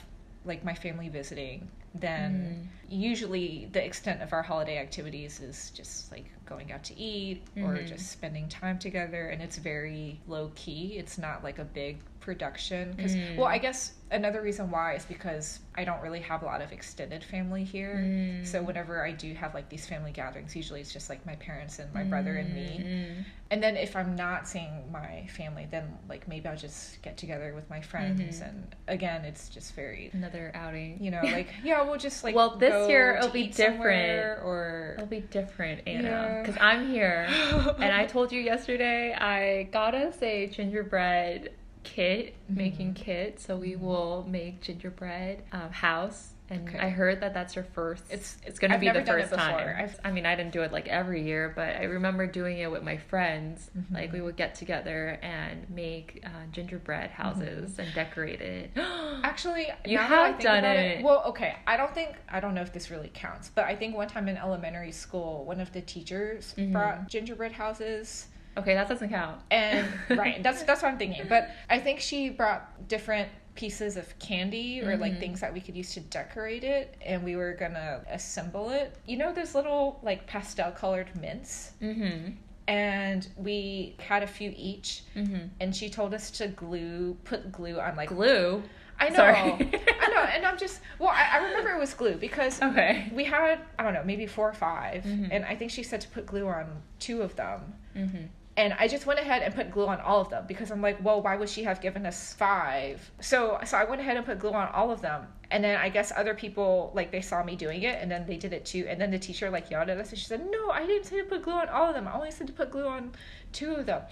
[0.44, 2.82] like my family visiting, then Mm.
[2.92, 7.76] Usually the extent of our holiday activities is just like going out to eat or
[7.76, 7.87] Mhm.
[7.87, 10.98] just spending time together and it's very low key.
[10.98, 13.37] It's not like a big production cuz Mm.
[13.37, 16.70] well, I guess another reason why is because I don't really have a lot of
[16.70, 17.96] extended family here.
[17.96, 18.46] Mm.
[18.46, 21.78] So whenever I do have like these family gatherings, usually it's just like my parents
[21.81, 22.78] and my brother and me.
[22.85, 23.24] Mm.
[23.50, 27.55] And then if I'm not seeing my family, then like maybe I'll just get together
[27.55, 28.20] with my friends.
[28.40, 28.48] Mhm.
[28.48, 31.02] And again, it's just very, Another outing.
[31.02, 32.35] you know, like yeah, we'll just like.
[32.37, 34.40] Well, this go year it'll be different.
[34.45, 36.40] Or It'll be different, Anna, Yeah.
[36.42, 37.27] because I'm here,
[37.79, 41.53] and I told you yesterday I got us a gingerbread
[41.85, 43.40] kit, making kit.
[43.40, 46.32] So we will make gingerbread um, house.
[46.53, 46.79] And Okay.
[46.79, 48.05] I heard that that's your first.
[48.11, 49.59] It's- it's going to I've be never the done it first before.
[49.59, 49.77] time.
[49.79, 52.71] I've- I mean, I didn't do it like every year, but I remember doing it
[52.71, 53.71] with my friends.
[53.77, 53.95] Mhm.
[53.95, 58.71] Like we would get together and make uh, gingerbread houses and decorate it.
[59.25, 61.03] Actually, You now that I have done about it.
[61.05, 61.57] Well, okay.
[61.67, 64.29] I don't think I don't know if this really counts, but I think one time
[64.29, 66.73] in elementary school, one of the teachers Mhm.
[66.73, 68.29] brought gingerbread houses.
[68.59, 69.41] okay, that doesn't count.
[69.51, 74.19] and right that's that's what i'm thinking but i think she brought different pieces of
[74.19, 75.21] candy or like Mhm.
[75.21, 79.17] things that we could use to decorate it and we were gonna assemble it you
[79.17, 82.31] know those little like pastel colored mints Mm-hmm.
[82.69, 85.47] and we had a few each Mm-hmm.
[85.61, 88.62] and she told us to glue put glue on like Glue.
[88.99, 89.37] i know Sorry.
[90.01, 93.11] i know and i'm just well I, I remember it was glue because Okay.
[93.12, 95.29] we had i don't know maybe four or 5 Mhm.
[95.31, 98.25] and i think she said to put glue on two of them Mm-hmm.
[98.57, 101.03] And I just went ahead and put glue on all of them because I'm like,
[101.03, 103.11] well, why would she have given us five?
[103.21, 105.27] So so I went ahead and put glue on all of them.
[105.53, 108.37] And then I guess other people like they saw me doing it and then they
[108.37, 108.87] did it too.
[108.88, 111.19] And then the teacher like yelled at us and she said, No, I didn't say
[111.19, 112.09] to put glue on all of them.
[112.09, 113.12] I only said to put glue on
[113.53, 114.03] two of them.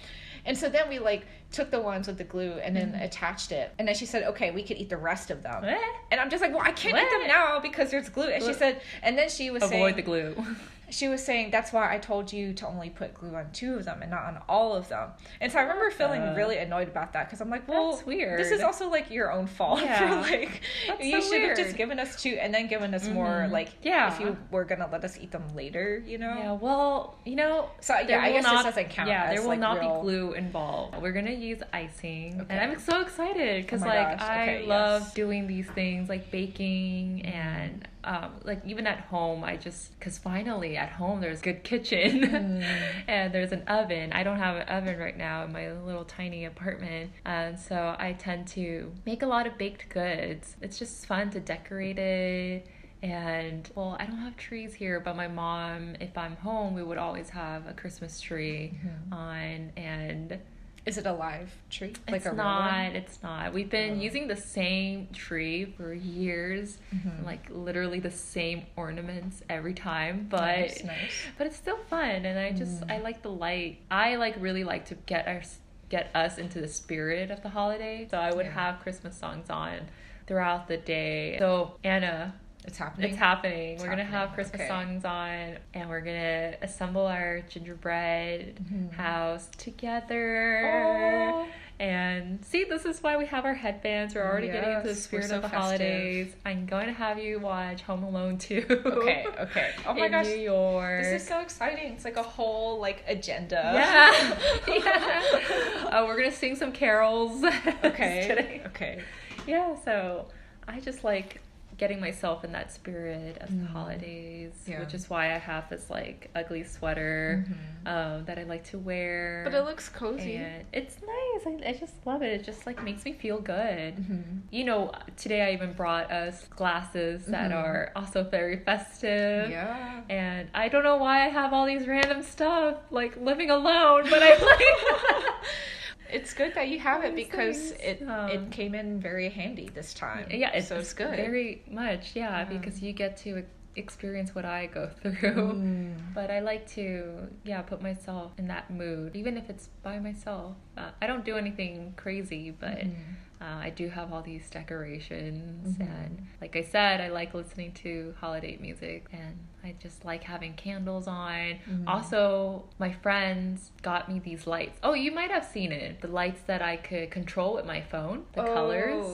[0.44, 3.72] And so then we like took the ones with the glue and then attached it.
[3.78, 5.62] And then she said, Okay, we could eat the rest of them.
[5.62, 5.80] What?
[6.10, 8.28] And I'm just like, Well, I can't eat them now because there's glue.
[8.28, 10.36] And she said and then she was saying Avoid the glue.
[10.90, 13.84] she was saying that's why I told you to only put glue on two of
[13.84, 15.10] them and not on all of them.
[15.40, 18.04] And so I remember feeling Uh, really annoyed about that because I'm like, well, That's
[18.06, 18.40] weird.
[18.40, 20.08] This is also like your own fault Yeah.
[20.08, 23.08] for like That's you so should have just given us two and then given us
[23.08, 23.50] more Mhm.
[23.52, 24.12] like Yeah.
[24.12, 26.34] if you were gonna let us eat them later, you know.
[26.38, 29.08] Yeah, well, you know, So yeah, I guess not, this doesn't count.
[29.08, 31.00] Yeah, there will like, not real- be glue involved.
[31.00, 32.46] We're gonna use icing, Okay.
[32.54, 35.14] and I'm so excited because Oh like gosh, I okay, love yes.
[35.14, 37.28] doing these things like baking Mm-hmm.
[37.36, 39.44] and um, like even at home.
[39.44, 42.64] I just because finally at home there's good kitchen Mm.
[43.08, 44.12] and there's an oven.
[44.12, 48.12] I don't have an oven right now in my little tiny apartment, and so I
[48.14, 50.56] tend to make a lot of baked goods.
[50.60, 52.66] It's just fun to decorate it.
[53.02, 56.98] And well, I don't have trees here, but my mom, if I'm home, we would
[56.98, 59.12] always have a Christmas tree Mm-hmm.
[59.14, 59.72] on.
[59.76, 60.38] And
[60.86, 61.92] Is it a live tree?
[62.08, 63.52] Like it's a not, it's not.
[63.52, 64.02] We've been Oh.
[64.02, 67.24] using the same tree for years, Mhm.
[67.24, 71.26] like literally the same ornaments every time, but Nice, nice.
[71.36, 72.92] but it's still fun and i just Mm.
[72.92, 76.68] i like the light i like really like to get us get us into the
[76.68, 78.52] spirit of the holiday so i would Yeah.
[78.52, 79.88] have christmas songs on
[80.26, 82.34] throughout the day so anna
[82.70, 83.10] It's happening.
[83.10, 84.68] it's happening It's we're gonna have christmas okay.
[84.68, 88.92] songs on and we're gonna assemble our gingerbread Mhm.
[88.92, 91.46] house together Oh.
[91.80, 95.26] and see this is why we have our headbands we're already getting into the spirit
[95.30, 95.62] so of the festive.
[95.80, 99.70] holidays i'm going to have you watch home alone 2 Okay, okay.
[99.86, 100.26] Oh my in gosh.
[100.26, 101.02] New York.
[101.02, 101.94] This is so exciting.
[101.94, 103.62] It's like a whole like agenda.
[103.74, 104.38] yeah.
[104.68, 105.88] yeah.
[105.92, 107.42] Oh, we're gonna sing some carols.
[107.84, 108.60] Okay.
[108.66, 109.02] Okay.
[109.46, 109.74] Yeah.
[109.84, 110.26] So
[110.68, 111.40] I just like
[111.80, 113.72] getting myself in that spirit of the Mm.
[113.72, 114.80] holidays, Yeah.
[114.80, 117.90] which is why I have this like ugly sweater Mhm.
[117.90, 119.40] um, that I like to wear.
[119.44, 120.36] But it looks cozy.
[120.36, 121.46] and it's nice.
[121.46, 122.38] I, I just love it.
[122.38, 123.96] It just like makes me feel good.
[123.96, 124.22] Mm-hmm.
[124.50, 127.56] You know, today I even brought us glasses that Mhm.
[127.64, 129.48] are also very festive.
[129.50, 130.02] Yeah.
[130.10, 134.22] And I don't know why I have all these random stuff like living alone, but
[134.22, 135.34] I like.
[136.12, 139.94] It's good that you have it because it um, it came in very handy this
[139.94, 140.26] time.
[140.30, 141.16] yeah, it's, so it's good.
[141.16, 142.44] Very much, yeah, Yeah.
[142.44, 143.44] because you get to
[143.76, 145.52] experience what I go through.
[145.54, 146.14] Mm.
[146.14, 150.56] But I like to, yeah, put myself in that mood, even if it's by myself.
[150.76, 152.94] Uh, I don't do anything crazy, but Mhm.
[153.40, 155.78] uh, I do have all these decorations.
[155.78, 155.80] Mhm.
[155.88, 160.54] And like I said, I like listening to holiday music and I just like having
[160.54, 161.58] candles on.
[161.68, 161.84] Mhm.
[161.86, 164.78] Also, my friends got me these lights.
[164.82, 166.00] Oh, you might have seen it.
[166.00, 169.06] The lights that I could control with my phone, the colors.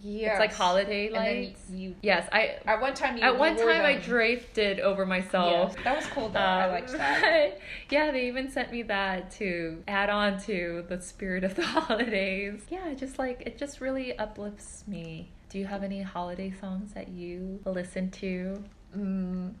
[0.00, 0.30] Yeah.
[0.32, 1.60] It's like holiday lights.
[1.70, 2.56] you yes, I.
[2.66, 4.02] at one time you At one you time, I them.
[4.02, 5.74] draped it over myself.
[5.76, 6.40] Yeah, that was cool though.
[6.40, 7.58] I Um, liked that.
[7.90, 12.62] yeah, they even sent me that to add on to the spirit of the holidays.
[12.68, 15.30] Yeah, just like it just really uplifts me.
[15.50, 18.64] Do you have any holiday songs that you listen to?
[18.96, 19.54] Mm,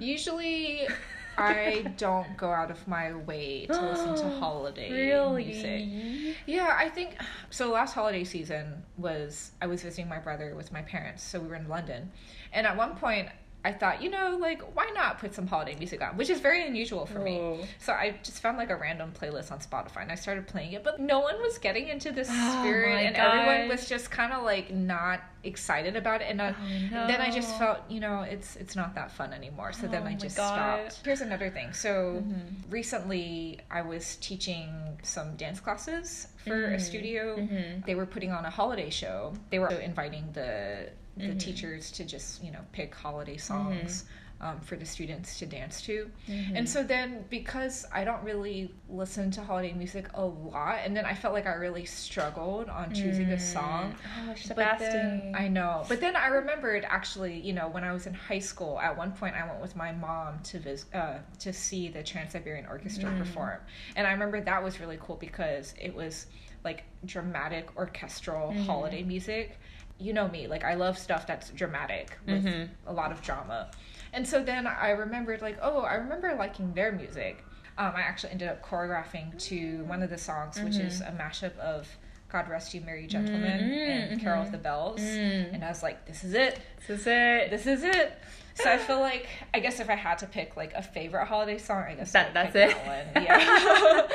[0.00, 0.86] usually,
[1.38, 5.44] I don't go out of my way to listen to holiday really?
[5.44, 6.36] music.
[6.46, 7.16] Yeah, I think
[7.50, 7.70] so.
[7.70, 11.54] Last holiday season was I was visiting my brother with my parents, so we were
[11.54, 12.10] in London,
[12.52, 13.28] and at one point
[13.64, 16.64] I thought, you know, like why not put some holiday music on, which is very
[16.66, 17.38] unusual for me.
[17.38, 17.58] Oh.
[17.80, 20.84] So I just found like a random playlist on Spotify and I started playing it,
[20.84, 24.44] but no one was getting into this Oh spirit and everyone was just kind of
[24.44, 28.54] like not excited about it and I, Oh, then I just felt, you know, it's
[28.56, 29.72] it's not that fun anymore.
[29.72, 30.52] So then Oh I just God.
[30.92, 31.04] stopped.
[31.04, 31.72] Here's another thing.
[31.72, 32.70] So Mhm.
[32.70, 36.80] recently I was teaching some dance classes for a Mm.
[36.80, 37.36] studio.
[37.38, 37.84] Mhm.
[37.86, 39.34] They were putting on a holiday show.
[39.50, 41.38] They were inviting the the Mhm.
[41.38, 44.04] teachers to just, you know, pick holiday songs
[44.40, 46.08] um, for the students to dance to.
[46.28, 46.52] Mhm.
[46.58, 51.04] And so then, because I don't really listen to holiday music a lot, and then
[51.04, 53.40] I felt like I really struggled on choosing a Mm.
[53.40, 53.96] song.
[54.16, 54.90] Oh, But Sebastian.
[55.32, 55.84] then, I know.
[55.88, 59.10] But then I remembered actually, you know, when I was in high school, at one
[59.10, 63.10] point I went with my mom to vis- uh, to see the Trans Siberian Orchestra
[63.10, 63.18] Mm.
[63.18, 63.58] perform,
[63.96, 66.26] and I remember that was really cool because it was
[66.62, 68.66] like dramatic orchestral Mhm.
[68.66, 69.58] holiday music.
[69.98, 72.68] You know me, like I love stuff that's dramatic with Mhm.
[72.86, 73.70] a lot of drama.
[74.12, 77.44] And so then I remembered, like, oh, I remember liking their music.
[77.76, 81.56] Um, I actually ended up choreographing to one of the songs, which is a mashup
[81.58, 81.88] of
[82.28, 85.00] God Rest You Merry Gentlemen Mm, and Carol of the Bells.
[85.00, 85.54] Mm.
[85.54, 86.58] And I was like, this is it.
[86.86, 87.50] This is it.
[87.50, 88.18] This is it
[88.58, 91.58] so I feel like I guess if I had to pick like a favorite holiday
[91.58, 92.76] song, I guess that that's it.
[93.14, 94.06] That yeah.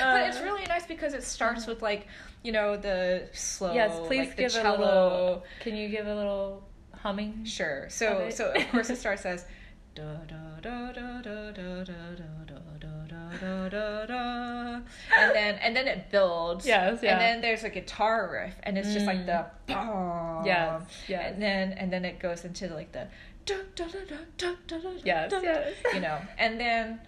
[0.00, 2.06] uh, but it's uh, really nice because it starts with like
[2.42, 3.72] you know the slow.
[3.72, 5.44] Yes, please like, give a little.
[5.60, 6.62] Can you give a little
[6.94, 7.44] humming?
[7.44, 7.88] Sure.
[7.88, 9.46] So so of course it starts as.
[9.94, 12.51] Da, da, da, da, da, da, da, da,
[13.40, 14.80] da da da
[15.18, 16.66] and then and then it builds.
[16.66, 17.12] Yes, yeah.
[17.12, 20.42] And then there's a guitar riff and it's just like the boom.
[20.44, 21.32] Yes, yes.
[21.32, 23.08] And then and then it goes into like the
[23.46, 23.84] da da
[25.04, 25.74] Yes, yes.
[25.94, 26.18] you know.
[26.38, 27.00] And then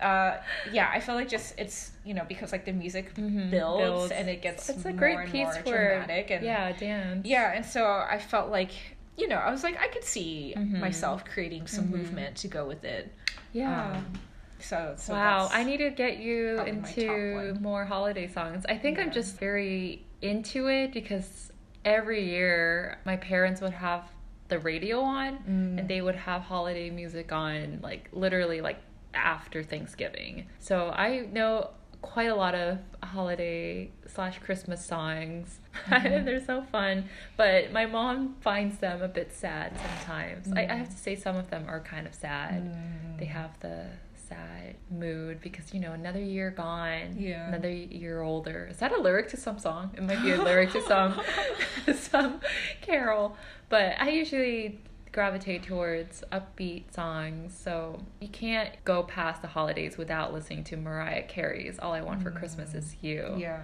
[0.00, 0.36] uh
[0.70, 4.12] yeah, I feel like just it's you know because like the music Mhm, builds, builds.
[4.12, 5.64] and it gets It's a more great piece for
[5.98, 7.26] dramatic and yeah, dance.
[7.26, 8.72] yeah, and so I felt like,
[9.16, 10.78] you know, I was like, I could see Mhm.
[10.80, 11.90] myself creating some Mhm.
[11.90, 13.12] movement to go with it.
[13.52, 13.92] yeah.
[13.92, 14.12] Um,
[14.60, 18.64] so, so wow, I need to get you into more holiday songs.
[18.68, 21.52] I think I'm just very into it because
[21.84, 24.02] every year my parents would have
[24.48, 25.78] the radio on Mm.
[25.78, 28.78] and they would have holiday music on like literally like
[29.14, 30.46] after Thanksgiving.
[30.58, 35.58] So I know quite a lot of holiday slash Christmas songs.
[35.88, 36.24] Mhm.
[36.24, 37.04] They're so fun,
[37.36, 40.52] but my mom finds them a bit sad sometimes.
[40.52, 40.78] I, I Mm.
[40.78, 43.18] have to say some of them are kind of sad Mm.
[43.18, 43.86] they have the
[44.28, 47.48] sad mood because you know another year gone Yeah.
[47.48, 50.72] another year older is that a lyric to some song it might be a lyric
[50.72, 51.20] to some
[51.94, 52.40] some
[52.80, 53.36] carol
[53.68, 54.80] but i usually
[55.12, 61.22] gravitate towards upbeat songs so you can't go past the holidays without listening to mariah
[61.22, 63.60] carey's all i want for christmas is you Yeah.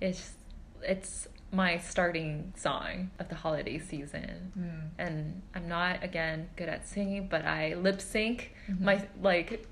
[0.00, 0.32] it's
[0.82, 4.88] it's my starting song of the holiday season Mm.
[4.98, 8.80] and I'm not again good at singing, but I lip sync Mhm.
[8.80, 9.64] my like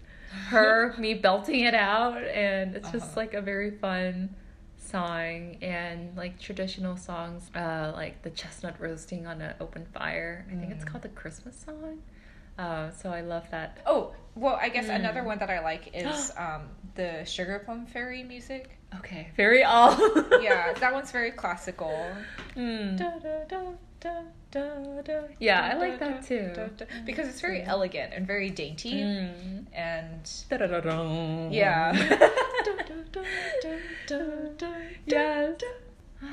[0.49, 3.21] her me belting it out and it's just Uh-huh.
[3.21, 4.35] like a very fun
[4.79, 10.45] song and like traditional songs uh like the chestnut roasting on an open fire.
[10.51, 10.89] I think it's Mm.
[10.89, 11.99] called the Christmas song.
[12.59, 13.79] Uh, so I love that.
[13.87, 14.97] Oh, well, I guess Mm.
[14.97, 18.79] another one that I like is um, the Sugar Plum Fairy music.
[18.99, 19.97] Okay, very all.
[20.43, 22.11] Yeah, that one's very classical.
[22.57, 22.99] Mm.
[22.99, 23.63] Da, da, da,
[24.03, 26.51] da, da, da, Yeah, I like that too.
[27.07, 28.95] Because it's very elegant and very dainty.
[28.95, 29.65] Mm.
[29.73, 31.53] And Da-da-da-dum.
[31.53, 31.93] yeah.
[35.07, 35.61] Yes.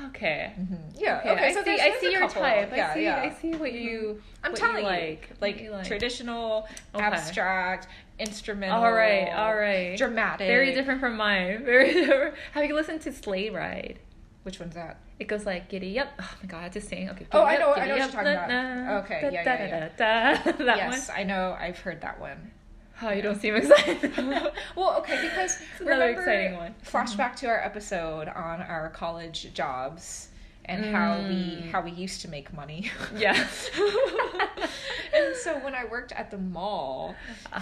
[0.06, 0.52] Okay.
[0.58, 0.78] Mhm.
[0.96, 1.18] Yeah.
[1.18, 1.46] Okay, Okay.
[1.46, 1.64] I so see.
[1.64, 2.42] there's, I see your couple.
[2.42, 2.72] type.
[2.76, 3.02] Yeah, I see.
[3.02, 3.22] yeah.
[3.22, 4.22] I see what you.
[4.44, 7.04] I'm what telling you, like, like, you traditional, Okay.
[7.04, 7.88] abstract,
[8.20, 8.84] instrumental.
[8.84, 9.28] All right.
[9.30, 9.96] All right.
[9.98, 10.46] Dramatic.
[10.46, 11.64] Very different from mine.
[11.64, 12.34] Very different.
[12.52, 13.98] Have you listened to Sleigh Ride?
[14.42, 14.96] Which one's that?
[15.18, 16.08] It goes like giddy up.
[16.18, 17.10] Oh my god, I have to sing.
[17.10, 17.26] Okay.
[17.32, 18.48] Oh, I know- up, I know what you're talking na, about.
[18.48, 19.88] na, Okay, da, yeah, da, yeah,
[20.44, 20.52] da.
[20.64, 21.18] That yes, one.
[21.18, 21.56] I know.
[21.60, 22.50] I've heard that one.
[23.02, 24.16] Oh, you don't seem excited.
[24.76, 26.74] well, okay, because another remember, exciting one.
[26.84, 30.28] Flashback to our episode on our college jobs
[30.70, 31.70] and how we Mm.
[31.72, 32.90] how we used to make money.
[33.16, 33.34] yeah.
[35.14, 37.14] and so when I worked at the mall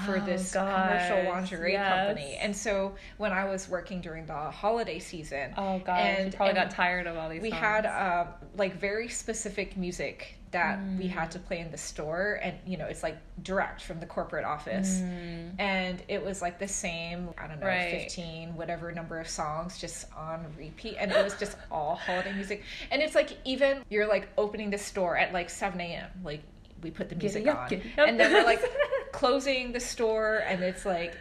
[0.05, 2.07] for Oh, this gosh, commercial lingerie yes.
[2.07, 6.57] company, and so when I was working during the holiday season, Oh you And- probably
[6.59, 7.43] and got tired of all these.
[7.43, 7.61] we songs.
[7.63, 11.11] had um, like very specific music that we Mm.
[11.11, 14.45] had to play in the store, and you know it's like direct from the corporate
[14.45, 15.01] office.
[15.01, 15.55] Mm.
[15.59, 18.03] And it was like the same, I don't know, Right.
[18.03, 20.97] 15, whatever number of songs just on repeat.
[20.99, 22.63] And it was just all holiday music.
[22.91, 26.43] And it's like, even you're like opening the store at like 7 a.m., like
[26.83, 27.81] we put the music up, on.
[28.09, 28.63] And then we're like
[29.13, 31.15] closing the store, and it's like,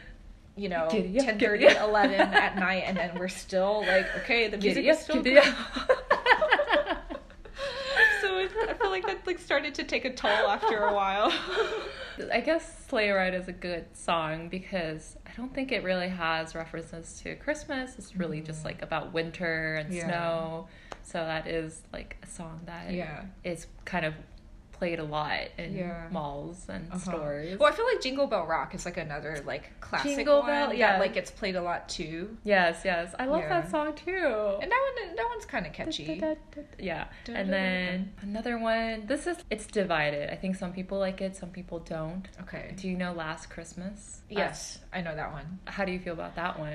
[0.56, 4.58] you know, Giddy 10 30, 11 at night, and then we're still like, okay, the
[4.58, 5.38] music is still going.
[5.38, 5.56] up.
[8.22, 8.90] so it, I feel
[9.28, 11.32] like started to take a toll after a while.
[12.34, 16.56] I guess Sleigh Ride is a good song because I don't think it really has
[16.56, 17.96] references to Christmas.
[18.00, 20.06] It's really just like about winter and Yeah.
[20.08, 20.68] snow.
[21.04, 23.26] So that is like a song that Yeah.
[23.44, 24.16] is kind of
[24.78, 26.08] played a lot in Yeah.
[26.12, 27.00] malls and Uh-huh.
[27.00, 27.58] stores.
[27.60, 30.68] Well, I feel like Jingle Bell Rock is like another like classic Jingle one Bell,
[30.70, 31.00] that yeah.
[31.00, 32.38] like it's played a lot too.
[32.44, 33.16] Yes, yes.
[33.18, 33.50] I love Yeah.
[33.62, 34.12] that song too.
[34.62, 36.22] And that one that one's kind of catchy.
[36.78, 37.06] Yeah.
[37.26, 39.06] Da, And da, da, then another one.
[39.08, 40.32] This is it's divided.
[40.32, 42.28] I think some people like it, some people don't.
[42.42, 42.74] Okay.
[42.76, 44.22] Do you know Last Christmas?
[44.30, 45.60] Yes, I know that one.
[45.66, 46.68] How do you feel about that one?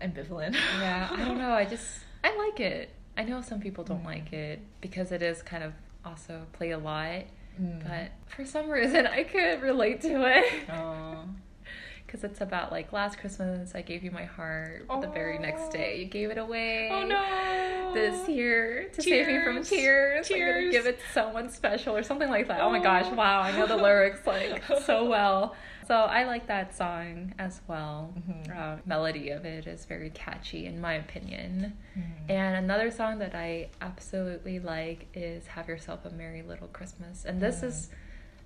[0.00, 0.54] Uh, ambivalent.
[0.80, 1.52] Yeah, I don't know.
[1.52, 2.90] I just I like it.
[3.18, 4.12] I know some people don't Mm.
[4.14, 5.72] like it because it is kind of
[6.06, 7.24] also play a lot,
[7.60, 7.82] Mm.
[7.82, 11.24] but for some reason I could relate to it Oh.
[12.06, 15.70] because it's about like last Christmas I gave you my heart, but the very next
[15.72, 16.90] day you gave it away.
[16.92, 17.92] Oh no.
[17.94, 20.28] This year to save me from Tears.
[20.28, 22.60] tears, I'm gonna give it to someone special or something like that.
[22.60, 23.10] Oh my gosh!
[23.10, 25.56] Wow, I know the lyrics like so well.
[25.86, 28.12] So I like that song as well.
[28.18, 28.56] Mhm.
[28.56, 31.76] Uh, melody of it is very catchy, in my opinion.
[31.96, 32.30] Mm.
[32.30, 37.40] And another song that I absolutely like is "Have Yourself a Merry Little Christmas," and
[37.40, 37.64] this Mm.
[37.68, 37.90] is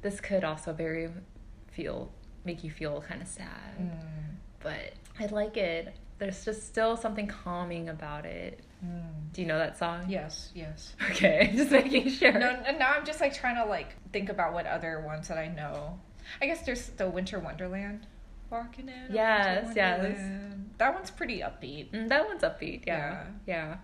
[0.02, 1.10] this could also very
[1.68, 2.10] feel
[2.44, 3.90] make you feel kind of sad, Mm.
[4.60, 5.94] but I like it.
[6.18, 8.60] There's just still something calming about it.
[8.84, 9.32] Mm.
[9.32, 10.04] Do you know that song?
[10.08, 10.94] Yes, yes.
[11.10, 12.32] Okay, just making sure.
[12.32, 15.38] No, and now I'm just like trying to like think about what other ones that
[15.38, 15.98] I know.
[16.40, 18.06] I guess there's the Winter Wonderland.
[18.50, 19.14] Walking in.
[19.14, 20.18] Yes, yes.
[20.78, 21.92] That one's pretty upbeat.
[21.92, 22.84] Mm, that one's upbeat.
[22.86, 23.76] Yeah, yeah.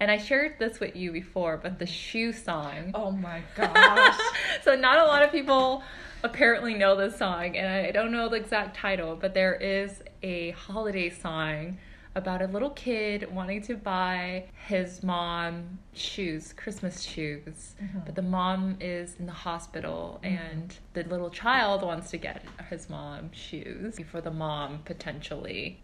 [0.00, 2.92] And I shared this with you before, but the shoe song.
[2.94, 4.18] Oh my gosh.
[4.62, 5.82] so not a lot of people
[6.22, 10.50] apparently know this song, and I don't know the exact title, but there is a
[10.52, 11.78] holiday song
[12.18, 17.74] about a little kid wanting to buy his mom shoes, Christmas shoes.
[17.82, 18.04] Mhm.
[18.04, 22.90] But the mom is in the hospital, and the little child wants to get his
[22.90, 25.80] mom shoes before the mom potentially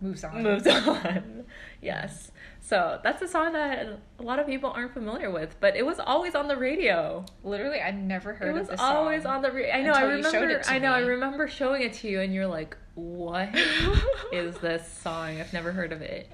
[0.00, 0.42] Moves on.
[0.42, 1.44] moves on.
[1.80, 2.32] yes.
[2.60, 3.86] So that's a song that
[4.18, 7.24] a lot of people aren't familiar with, but it was always on the radio.
[7.44, 9.72] Literally, I never heard it was always on the radio.
[9.74, 9.92] I know.
[9.92, 10.62] I remember.
[10.66, 10.92] I know.
[10.92, 13.48] I remember showing it to you, and you're like, "What
[14.32, 15.40] is this song?
[15.40, 16.30] I've never heard of it."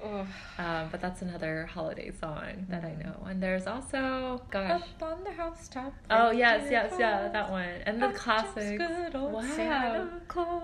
[0.57, 3.25] Um, but that's another holiday song that I know.
[3.27, 4.81] And there's also, gosh.
[4.81, 5.93] Up on the housetop.
[6.09, 8.77] Oh yes, yes, yeah, that one, and the Up jumps classics.
[8.77, 10.09] Good old Wow.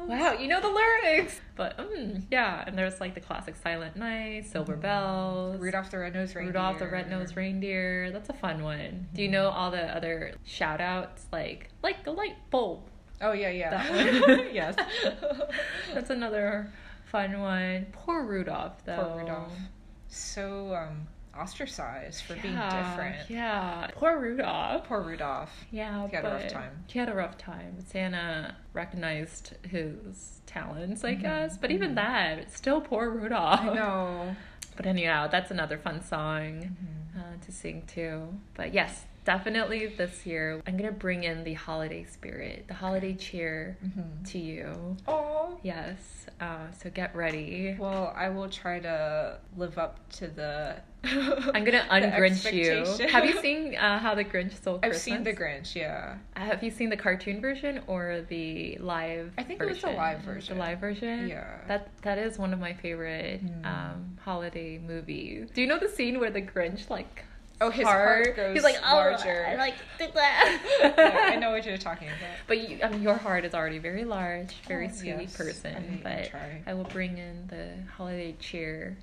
[0.07, 1.39] Wow, you know the lyrics.
[1.55, 4.81] But mm, yeah, and there's like the classic Silent Night, Silver Mhm.
[4.81, 6.47] Bells, Rudolph the Red-Nosed Reindeer.
[6.53, 8.11] Rudolph the Red-Nosed Reindeer.
[8.11, 9.07] That's a fun one.
[9.13, 12.89] Do you know all the other shout outs like like the light bulb?
[13.21, 13.69] Oh yeah, yeah.
[13.69, 13.89] That
[14.27, 14.49] one.
[14.53, 14.75] yes.
[15.93, 16.71] That's another
[17.05, 17.87] fun one.
[17.91, 19.11] Poor Rudolph though.
[19.13, 19.53] Poor Rudolph.
[20.07, 21.07] So um
[21.37, 23.29] ostracized for being different.
[23.29, 23.87] Yeah.
[23.95, 24.85] Poor Rudolph.
[24.87, 25.65] Poor Rudolph.
[25.69, 26.71] Yeah, He had a rough time.
[26.87, 27.75] He had a rough time.
[27.85, 31.57] Santa recognized his talents, I Mhm, guess.
[31.57, 31.95] But even mhm.
[31.95, 33.59] that, it's still poor Rudolph.
[33.61, 34.35] I know.
[34.77, 36.61] But anyhow, that's another fun song
[37.15, 37.19] Mhm.
[37.19, 38.39] uh, to sing too.
[38.53, 43.77] But yes, definitely this year, I'm gonna bring in the holiday spirit, the holiday cheer
[43.85, 44.31] Mhm.
[44.31, 44.97] to you.
[45.07, 45.59] Oh.
[45.63, 46.27] Yes.
[46.39, 47.75] Uh, so get ready.
[47.79, 50.75] Well, I will try to live up to the.
[51.03, 53.07] I'm gonna ungrinch you.
[53.07, 54.97] Have you seen uh, how the Grinch stole Christmas?
[54.97, 55.75] I've seen the Grinch.
[55.75, 56.17] Yeah.
[56.35, 59.33] Have you seen the cartoon version or the live?
[59.37, 60.57] I think it was the live version.
[60.57, 61.27] The live version.
[61.29, 61.45] Yeah.
[61.67, 63.65] That that is one of my favorite Mm.
[63.65, 65.49] um, holiday movies.
[65.53, 67.23] Do you know the scene where the Grinch like?
[67.61, 69.45] Oh, his heart goes He's like oh, larger.
[69.47, 72.35] I like yeah, I know what you're talking about.
[72.47, 75.37] But you, I mean, your heart is already very large, very Oh, sweet yes.
[75.37, 76.01] person.
[76.05, 76.31] I but.
[76.67, 78.97] I will bring in the holiday cheer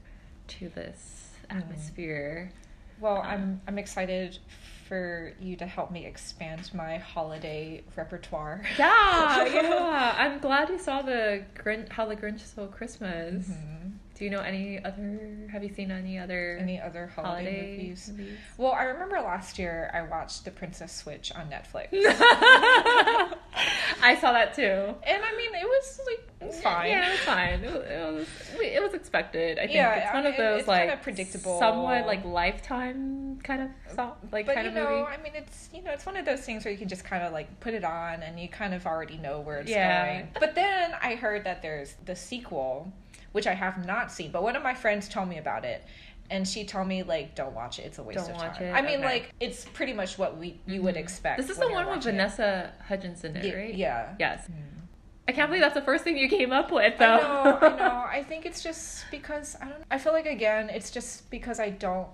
[0.49, 1.19] to this
[1.51, 1.57] Mm.
[1.59, 2.53] atmosphere.
[3.01, 4.39] Well, I'm I'm excited
[4.87, 8.63] for you to help me expand my holiday repertoire.
[8.79, 10.15] Yeah, yeah.
[10.19, 13.49] I'm glad you saw the Grinch, how the Grinch stole Christmas.
[13.49, 13.93] Mhm.
[14.15, 15.21] Do you know any other?
[15.51, 18.09] Have you seen any other Any other holiday, holiday movies?
[18.17, 18.39] movies?
[18.59, 21.89] Well, I remember last year I watched The Princess Switch on Netflix.
[24.05, 24.63] I saw that too.
[24.63, 26.91] And I mean, it was like it was fine.
[26.91, 27.65] Yeah, it was fine.
[27.65, 28.29] It was, it was,
[28.61, 29.59] it was expected.
[29.59, 31.59] I think Yeah, it's I one mean, of those it's like kinda predictable.
[31.59, 35.03] somewhat like lifetime kind of song, like but kind you of know, movie.
[35.03, 37.23] I mean, it's you know, it's one of those things where you can just kind
[37.23, 40.07] of like put it on and you kind of already know where it's Yeah.
[40.17, 40.29] going.
[40.39, 42.93] But then I heard that there's the sequel,
[43.33, 45.85] which I have not seen, but one of my friends told me about it.
[46.31, 47.83] And she told me like, don't watch it.
[47.83, 48.69] It's a waste Don't of watch time.
[48.69, 48.73] it?
[48.73, 49.05] I mean, Okay.
[49.05, 50.99] like it's pretty much what we you would Mhm.
[51.01, 51.37] expect.
[51.39, 52.13] This is the one with watching it.
[52.13, 53.75] Vanessa Hudgens in it, right?
[53.75, 54.15] Yeah.
[54.19, 54.47] Yes.
[54.49, 54.55] Mm.
[55.29, 57.05] I can't believe that's the first thing you came up with, though.
[57.07, 58.05] I know, I know.
[58.11, 59.85] I think it's just because I don't.
[59.91, 62.09] I feel like again, it's just because I don't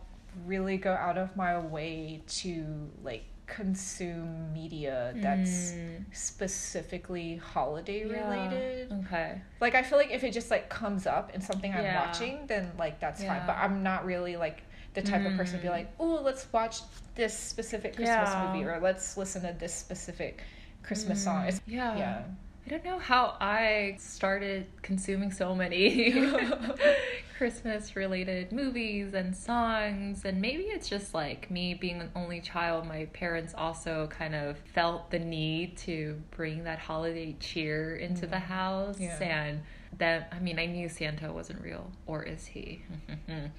[0.45, 6.05] really go out of my way to like consume media that's Mm.
[6.13, 8.29] specifically holiday Yeah.
[8.29, 8.93] related.
[9.07, 9.41] Okay.
[9.61, 12.07] Like I feel like if it just like comes up in something I'm Yeah.
[12.07, 13.43] watching, then like that's fine.
[13.47, 14.63] But I'm not really like
[14.95, 15.73] the type of person to be Mm.
[15.79, 16.81] like, "Oh, let's watch
[17.15, 18.47] this specific Christmas Yeah.
[18.53, 20.43] movie," or "Let's listen to this specific
[20.83, 21.49] Christmas song." Mm.
[21.49, 21.97] It's, Yeah.
[21.97, 22.23] yeah.
[22.69, 26.13] I don't know how I started consuming so many
[27.39, 30.27] Christmas related movies and songs.
[30.27, 32.87] And maybe it's just like me being an only child.
[32.87, 38.37] My parents also kind of felt the need to bring that holiday cheer into the
[38.37, 38.43] mm.
[38.43, 39.01] house.
[39.01, 39.17] Yeah.
[39.23, 39.63] And
[39.97, 42.83] that, I mean, I knew Santa wasn't real, or is he?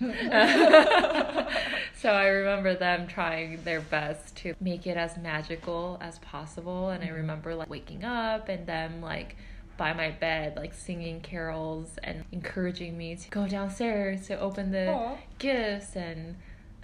[1.95, 6.89] so I remember them trying their best to make it as magical as possible.
[6.89, 7.15] And I Mhm.
[7.15, 9.35] remember like waking up and them like
[9.77, 14.89] by my bed, like singing carols and encouraging me to go downstairs to open the
[14.91, 15.17] Aw.
[15.39, 15.95] gifts.
[15.95, 16.35] And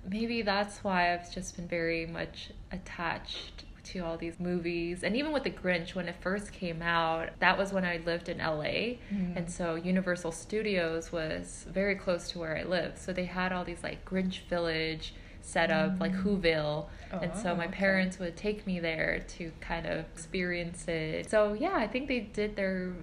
[0.09, 5.03] maybe that's why I've just been very much attached to all these movies.
[5.03, 8.29] And even with The Grinch, when it first came out, that was when I lived
[8.29, 8.97] in LA.
[9.13, 9.35] Mm.
[9.35, 12.97] And so Universal Studios was very close to where I lived.
[12.97, 16.23] So they had all these like Grinch Village set up, like Mm.
[16.23, 16.87] Whoville.
[17.21, 17.75] and so Oh, my okay.
[17.77, 21.29] parents would take me there to kind of experience it.
[21.29, 22.93] So yeah, I think they did their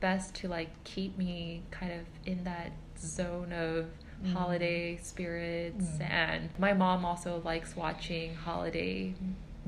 [0.00, 3.86] best to like keep me kind of in that zone of
[4.24, 4.32] Mm.
[4.32, 6.10] holiday spirits Mm.
[6.10, 9.14] and my mom also likes watching holiday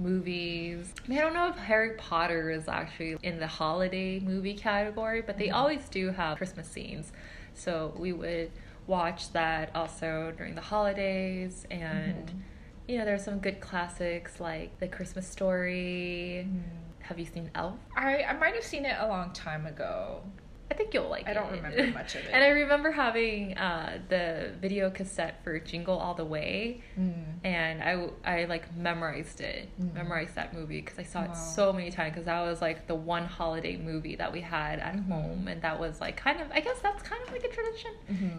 [0.00, 0.92] movies.
[1.04, 5.20] I, mean, I don't know if Harry Potter is actually in the holiday movie category,
[5.22, 5.54] but they Mhm.
[5.54, 7.12] always do have Christmas scenes.
[7.54, 8.50] So we would
[8.86, 12.40] watch that also during the holidays and Mhm.
[12.88, 16.46] you know there's some good classics like The Christmas Story.
[16.48, 16.62] Mm.
[17.04, 17.78] Have you seen Elf?
[17.96, 20.22] I, I might have seen it a long time ago.
[20.70, 21.36] I think you'll like I it.
[21.36, 22.30] I don't remember much of it.
[22.32, 27.24] and I remember having uh, the video cassette for Jingle All the Way, Mm.
[27.44, 27.82] and
[28.24, 29.94] I like memorized it, Mm.
[29.94, 31.32] memorized that movie because I saw Wow.
[31.32, 34.78] it so many times because that was like the one holiday movie that we had
[34.80, 35.08] at Mhm.
[35.08, 37.90] home, and that was like kind of I guess that's kind of like a tradition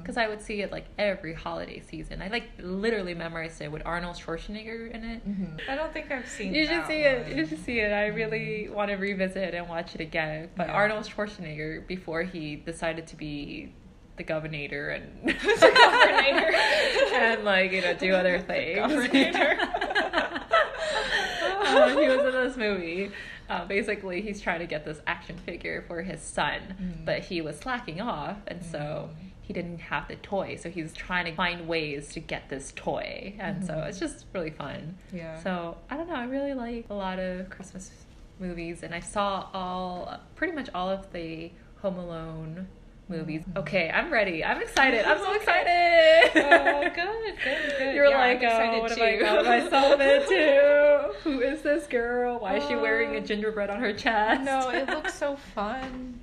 [0.01, 2.21] because I would see it like every holiday season.
[2.21, 5.27] I like literally memorized it with Arnold Schwarzenegger in it.
[5.27, 5.59] Mhm.
[5.69, 6.53] I don't think I've seen.
[6.53, 7.35] You should see it.
[7.35, 7.91] You should see it.
[7.91, 10.49] I really want to revisit it and watch it again.
[10.55, 10.73] But Yeah.
[10.73, 13.71] Arnold Schwarzenegger, before he decided to be
[14.17, 18.79] the governor and The and like you know do other things.
[18.81, 18.99] Uh,
[21.99, 23.11] he was in this movie.
[23.49, 27.05] Uh, basically, he's trying to get this action figure for his son, Mm.
[27.05, 29.15] but he was slacking off, and so Mm.
[29.41, 30.55] he didn't have the toy.
[30.55, 33.87] So he's trying to find ways to get this toy, and so Mhm.
[33.89, 34.97] it's just really fun.
[35.11, 35.37] Yeah.
[35.39, 36.15] So I don't know.
[36.15, 37.91] I really like a lot of Christmas
[38.39, 41.51] movies, and I saw all, pretty much all of the
[41.81, 42.67] Home Alone
[43.09, 43.43] movies.
[43.43, 43.57] Mhm.
[43.59, 44.43] Okay, I'm ready.
[44.43, 45.03] I'm excited.
[45.05, 46.31] I'm so excited.
[46.35, 46.93] Oh, good,
[47.43, 47.95] good, good.
[47.95, 51.13] You're Yeah, I'm like, oh, excited what have I too." got myself into?
[51.23, 52.39] Who is this girl?
[52.39, 54.43] Why is she wearing a Uh, gingerbread on her chest?
[54.43, 56.19] No, it looks so fun.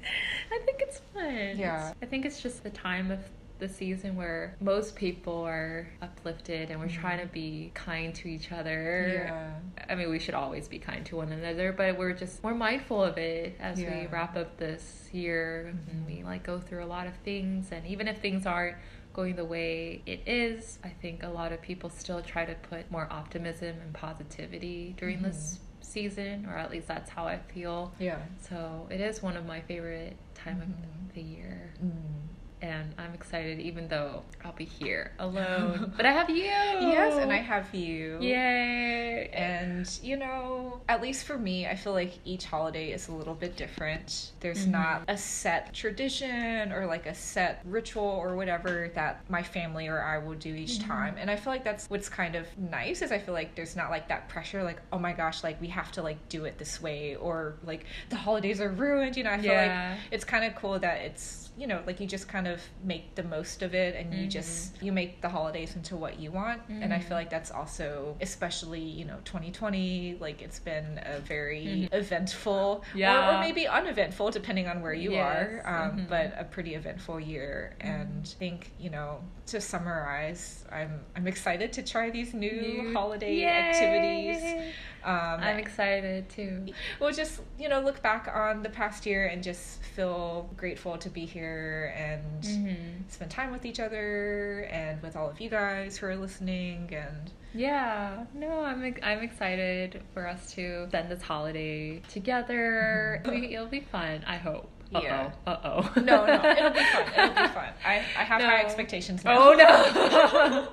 [0.51, 1.59] I think it's fun.
[1.59, 1.93] Yeah.
[2.01, 3.19] I think it's just the time of
[3.59, 7.01] the season where most people are uplifted and we're Mhm.
[7.01, 9.09] trying to be kind to each other.
[9.27, 9.55] Yeah.
[9.89, 13.03] I mean, we should always be kind to one another, but we're just more mindful
[13.03, 16.07] of it as we wrap up this year and Mhm.
[16.07, 17.73] we like go through a lot of things.
[17.73, 18.77] And even if things aren't
[19.13, 22.91] going the way it is, I think a lot of people still try to put
[22.91, 27.93] more optimism and positivity during this season, or at least that's how I feel.
[27.99, 28.19] Yeah.
[28.39, 31.73] So it is one of my favorite time of the year.
[31.83, 32.28] Mm.
[32.61, 35.93] And I'm excited, even though I'll be here alone.
[35.97, 36.37] but I have you.
[36.45, 38.19] Yes, and I have you.
[38.21, 39.29] Yay!
[39.33, 43.35] And, you know, at least for me, I feel like each holiday is a little
[43.35, 44.33] bit different.
[44.41, 44.71] There's Mhm.
[44.73, 50.01] not a set tradition or like a set ritual or whatever that my family or
[50.03, 50.87] I will do each Mhm.
[50.87, 51.17] time.
[51.19, 53.91] And I feel like that's what's kind of nice is I feel like there's not
[53.91, 56.81] like that pressure like, oh my gosh, like we have to like do it this
[56.83, 59.31] way or like the holidays are ruined, you know.
[59.31, 59.93] I feel Yeah.
[59.93, 63.15] like it's kind of cool that it's you know like you just kind of make
[63.17, 64.31] the most of it and you Mhm.
[64.31, 68.17] just you make the holidays into what you want and i feel like that's also
[68.21, 71.95] especially you know 2020 like it's been a very Mhm.
[71.95, 73.37] eventful Yeah.
[73.37, 75.37] or maybe uneventful depending on where you Yes.
[75.37, 76.09] are um, Mhm.
[76.09, 81.73] but a pretty eventful year and i think you know to summarize i'm i'm excited
[81.73, 83.47] to try these new, New- holiday Yay!
[83.47, 84.75] activities
[85.09, 86.67] um, I'm excited too.
[87.01, 91.09] we'll just you know look back on the past year and just feel grateful to
[91.09, 92.77] be here and Mhm.
[93.09, 97.31] spend time with each other and with all of you guys who are listening and
[97.55, 103.23] Yeah, no, I'm I'm excited for us to spend this holiday together.
[103.25, 104.23] It'll, be, it'll be fun.
[104.27, 104.69] I hope.
[104.95, 105.31] Uh Yeah.
[105.47, 105.51] oh.
[105.53, 106.01] Uh oh.
[106.01, 109.37] no no it'll be fun it'll be fun i, I have high expectations now.
[109.39, 110.69] Oh no.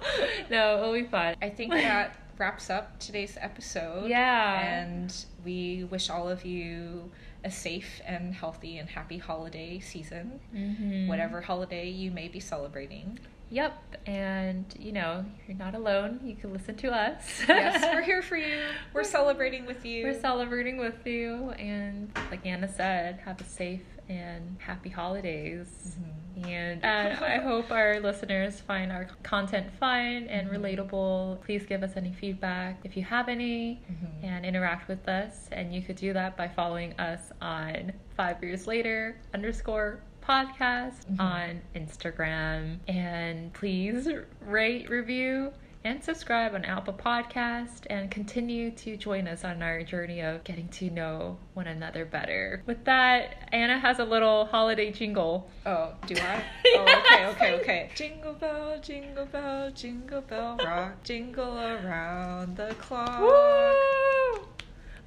[0.49, 1.35] no, it'll be fun.
[1.41, 4.59] i think that wraps up today's episode Yeah.
[4.59, 5.13] and
[5.43, 7.11] we wish all of you
[7.43, 11.07] a safe and healthy and happy holiday season Mhm.
[11.07, 13.19] whatever holiday you may be celebrating
[13.51, 16.19] Yep, and you know you're not alone.
[16.23, 17.43] You can listen to us.
[17.47, 18.59] yes we're here for you
[18.93, 23.83] we're celebrating with you We're celebrating with you, and like Anna said, have a safe
[24.09, 25.97] and happy holidays.
[25.99, 26.47] Mhm.
[26.47, 30.57] And, and I hope our listeners find our content fun and Mhm.
[30.57, 31.41] relatable.
[31.41, 34.23] Please give us any feedback if you have any Mhm.
[34.23, 35.47] and interact with us.
[35.51, 41.19] And you could do that by following us on five years later underscore podcast Mhm.
[41.19, 42.79] on Instagram.
[42.87, 44.07] And please
[44.41, 45.53] rate, review,
[45.85, 50.67] and subscribe on Apple Podcast and continue to join us on our journey of getting
[50.69, 52.63] to know one another better.
[52.65, 55.47] With that, Anna has a little holiday jingle.
[55.63, 56.43] Oh, do I?
[56.65, 56.65] Yes.
[56.77, 57.89] Oh, okay, okay, okay.
[57.95, 63.21] Jingle bell, jingle bell, jingle bell rock, jingle around the clock.
[63.21, 64.47] Woo!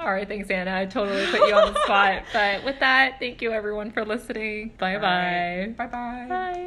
[0.01, 0.75] All right, thanks, Anna.
[0.75, 2.23] I totally put you on the spot.
[2.33, 4.73] But with that, thank you everyone for listening.
[4.79, 5.75] Bye-bye.
[5.77, 6.27] Bye bye.
[6.29, 6.59] Bye.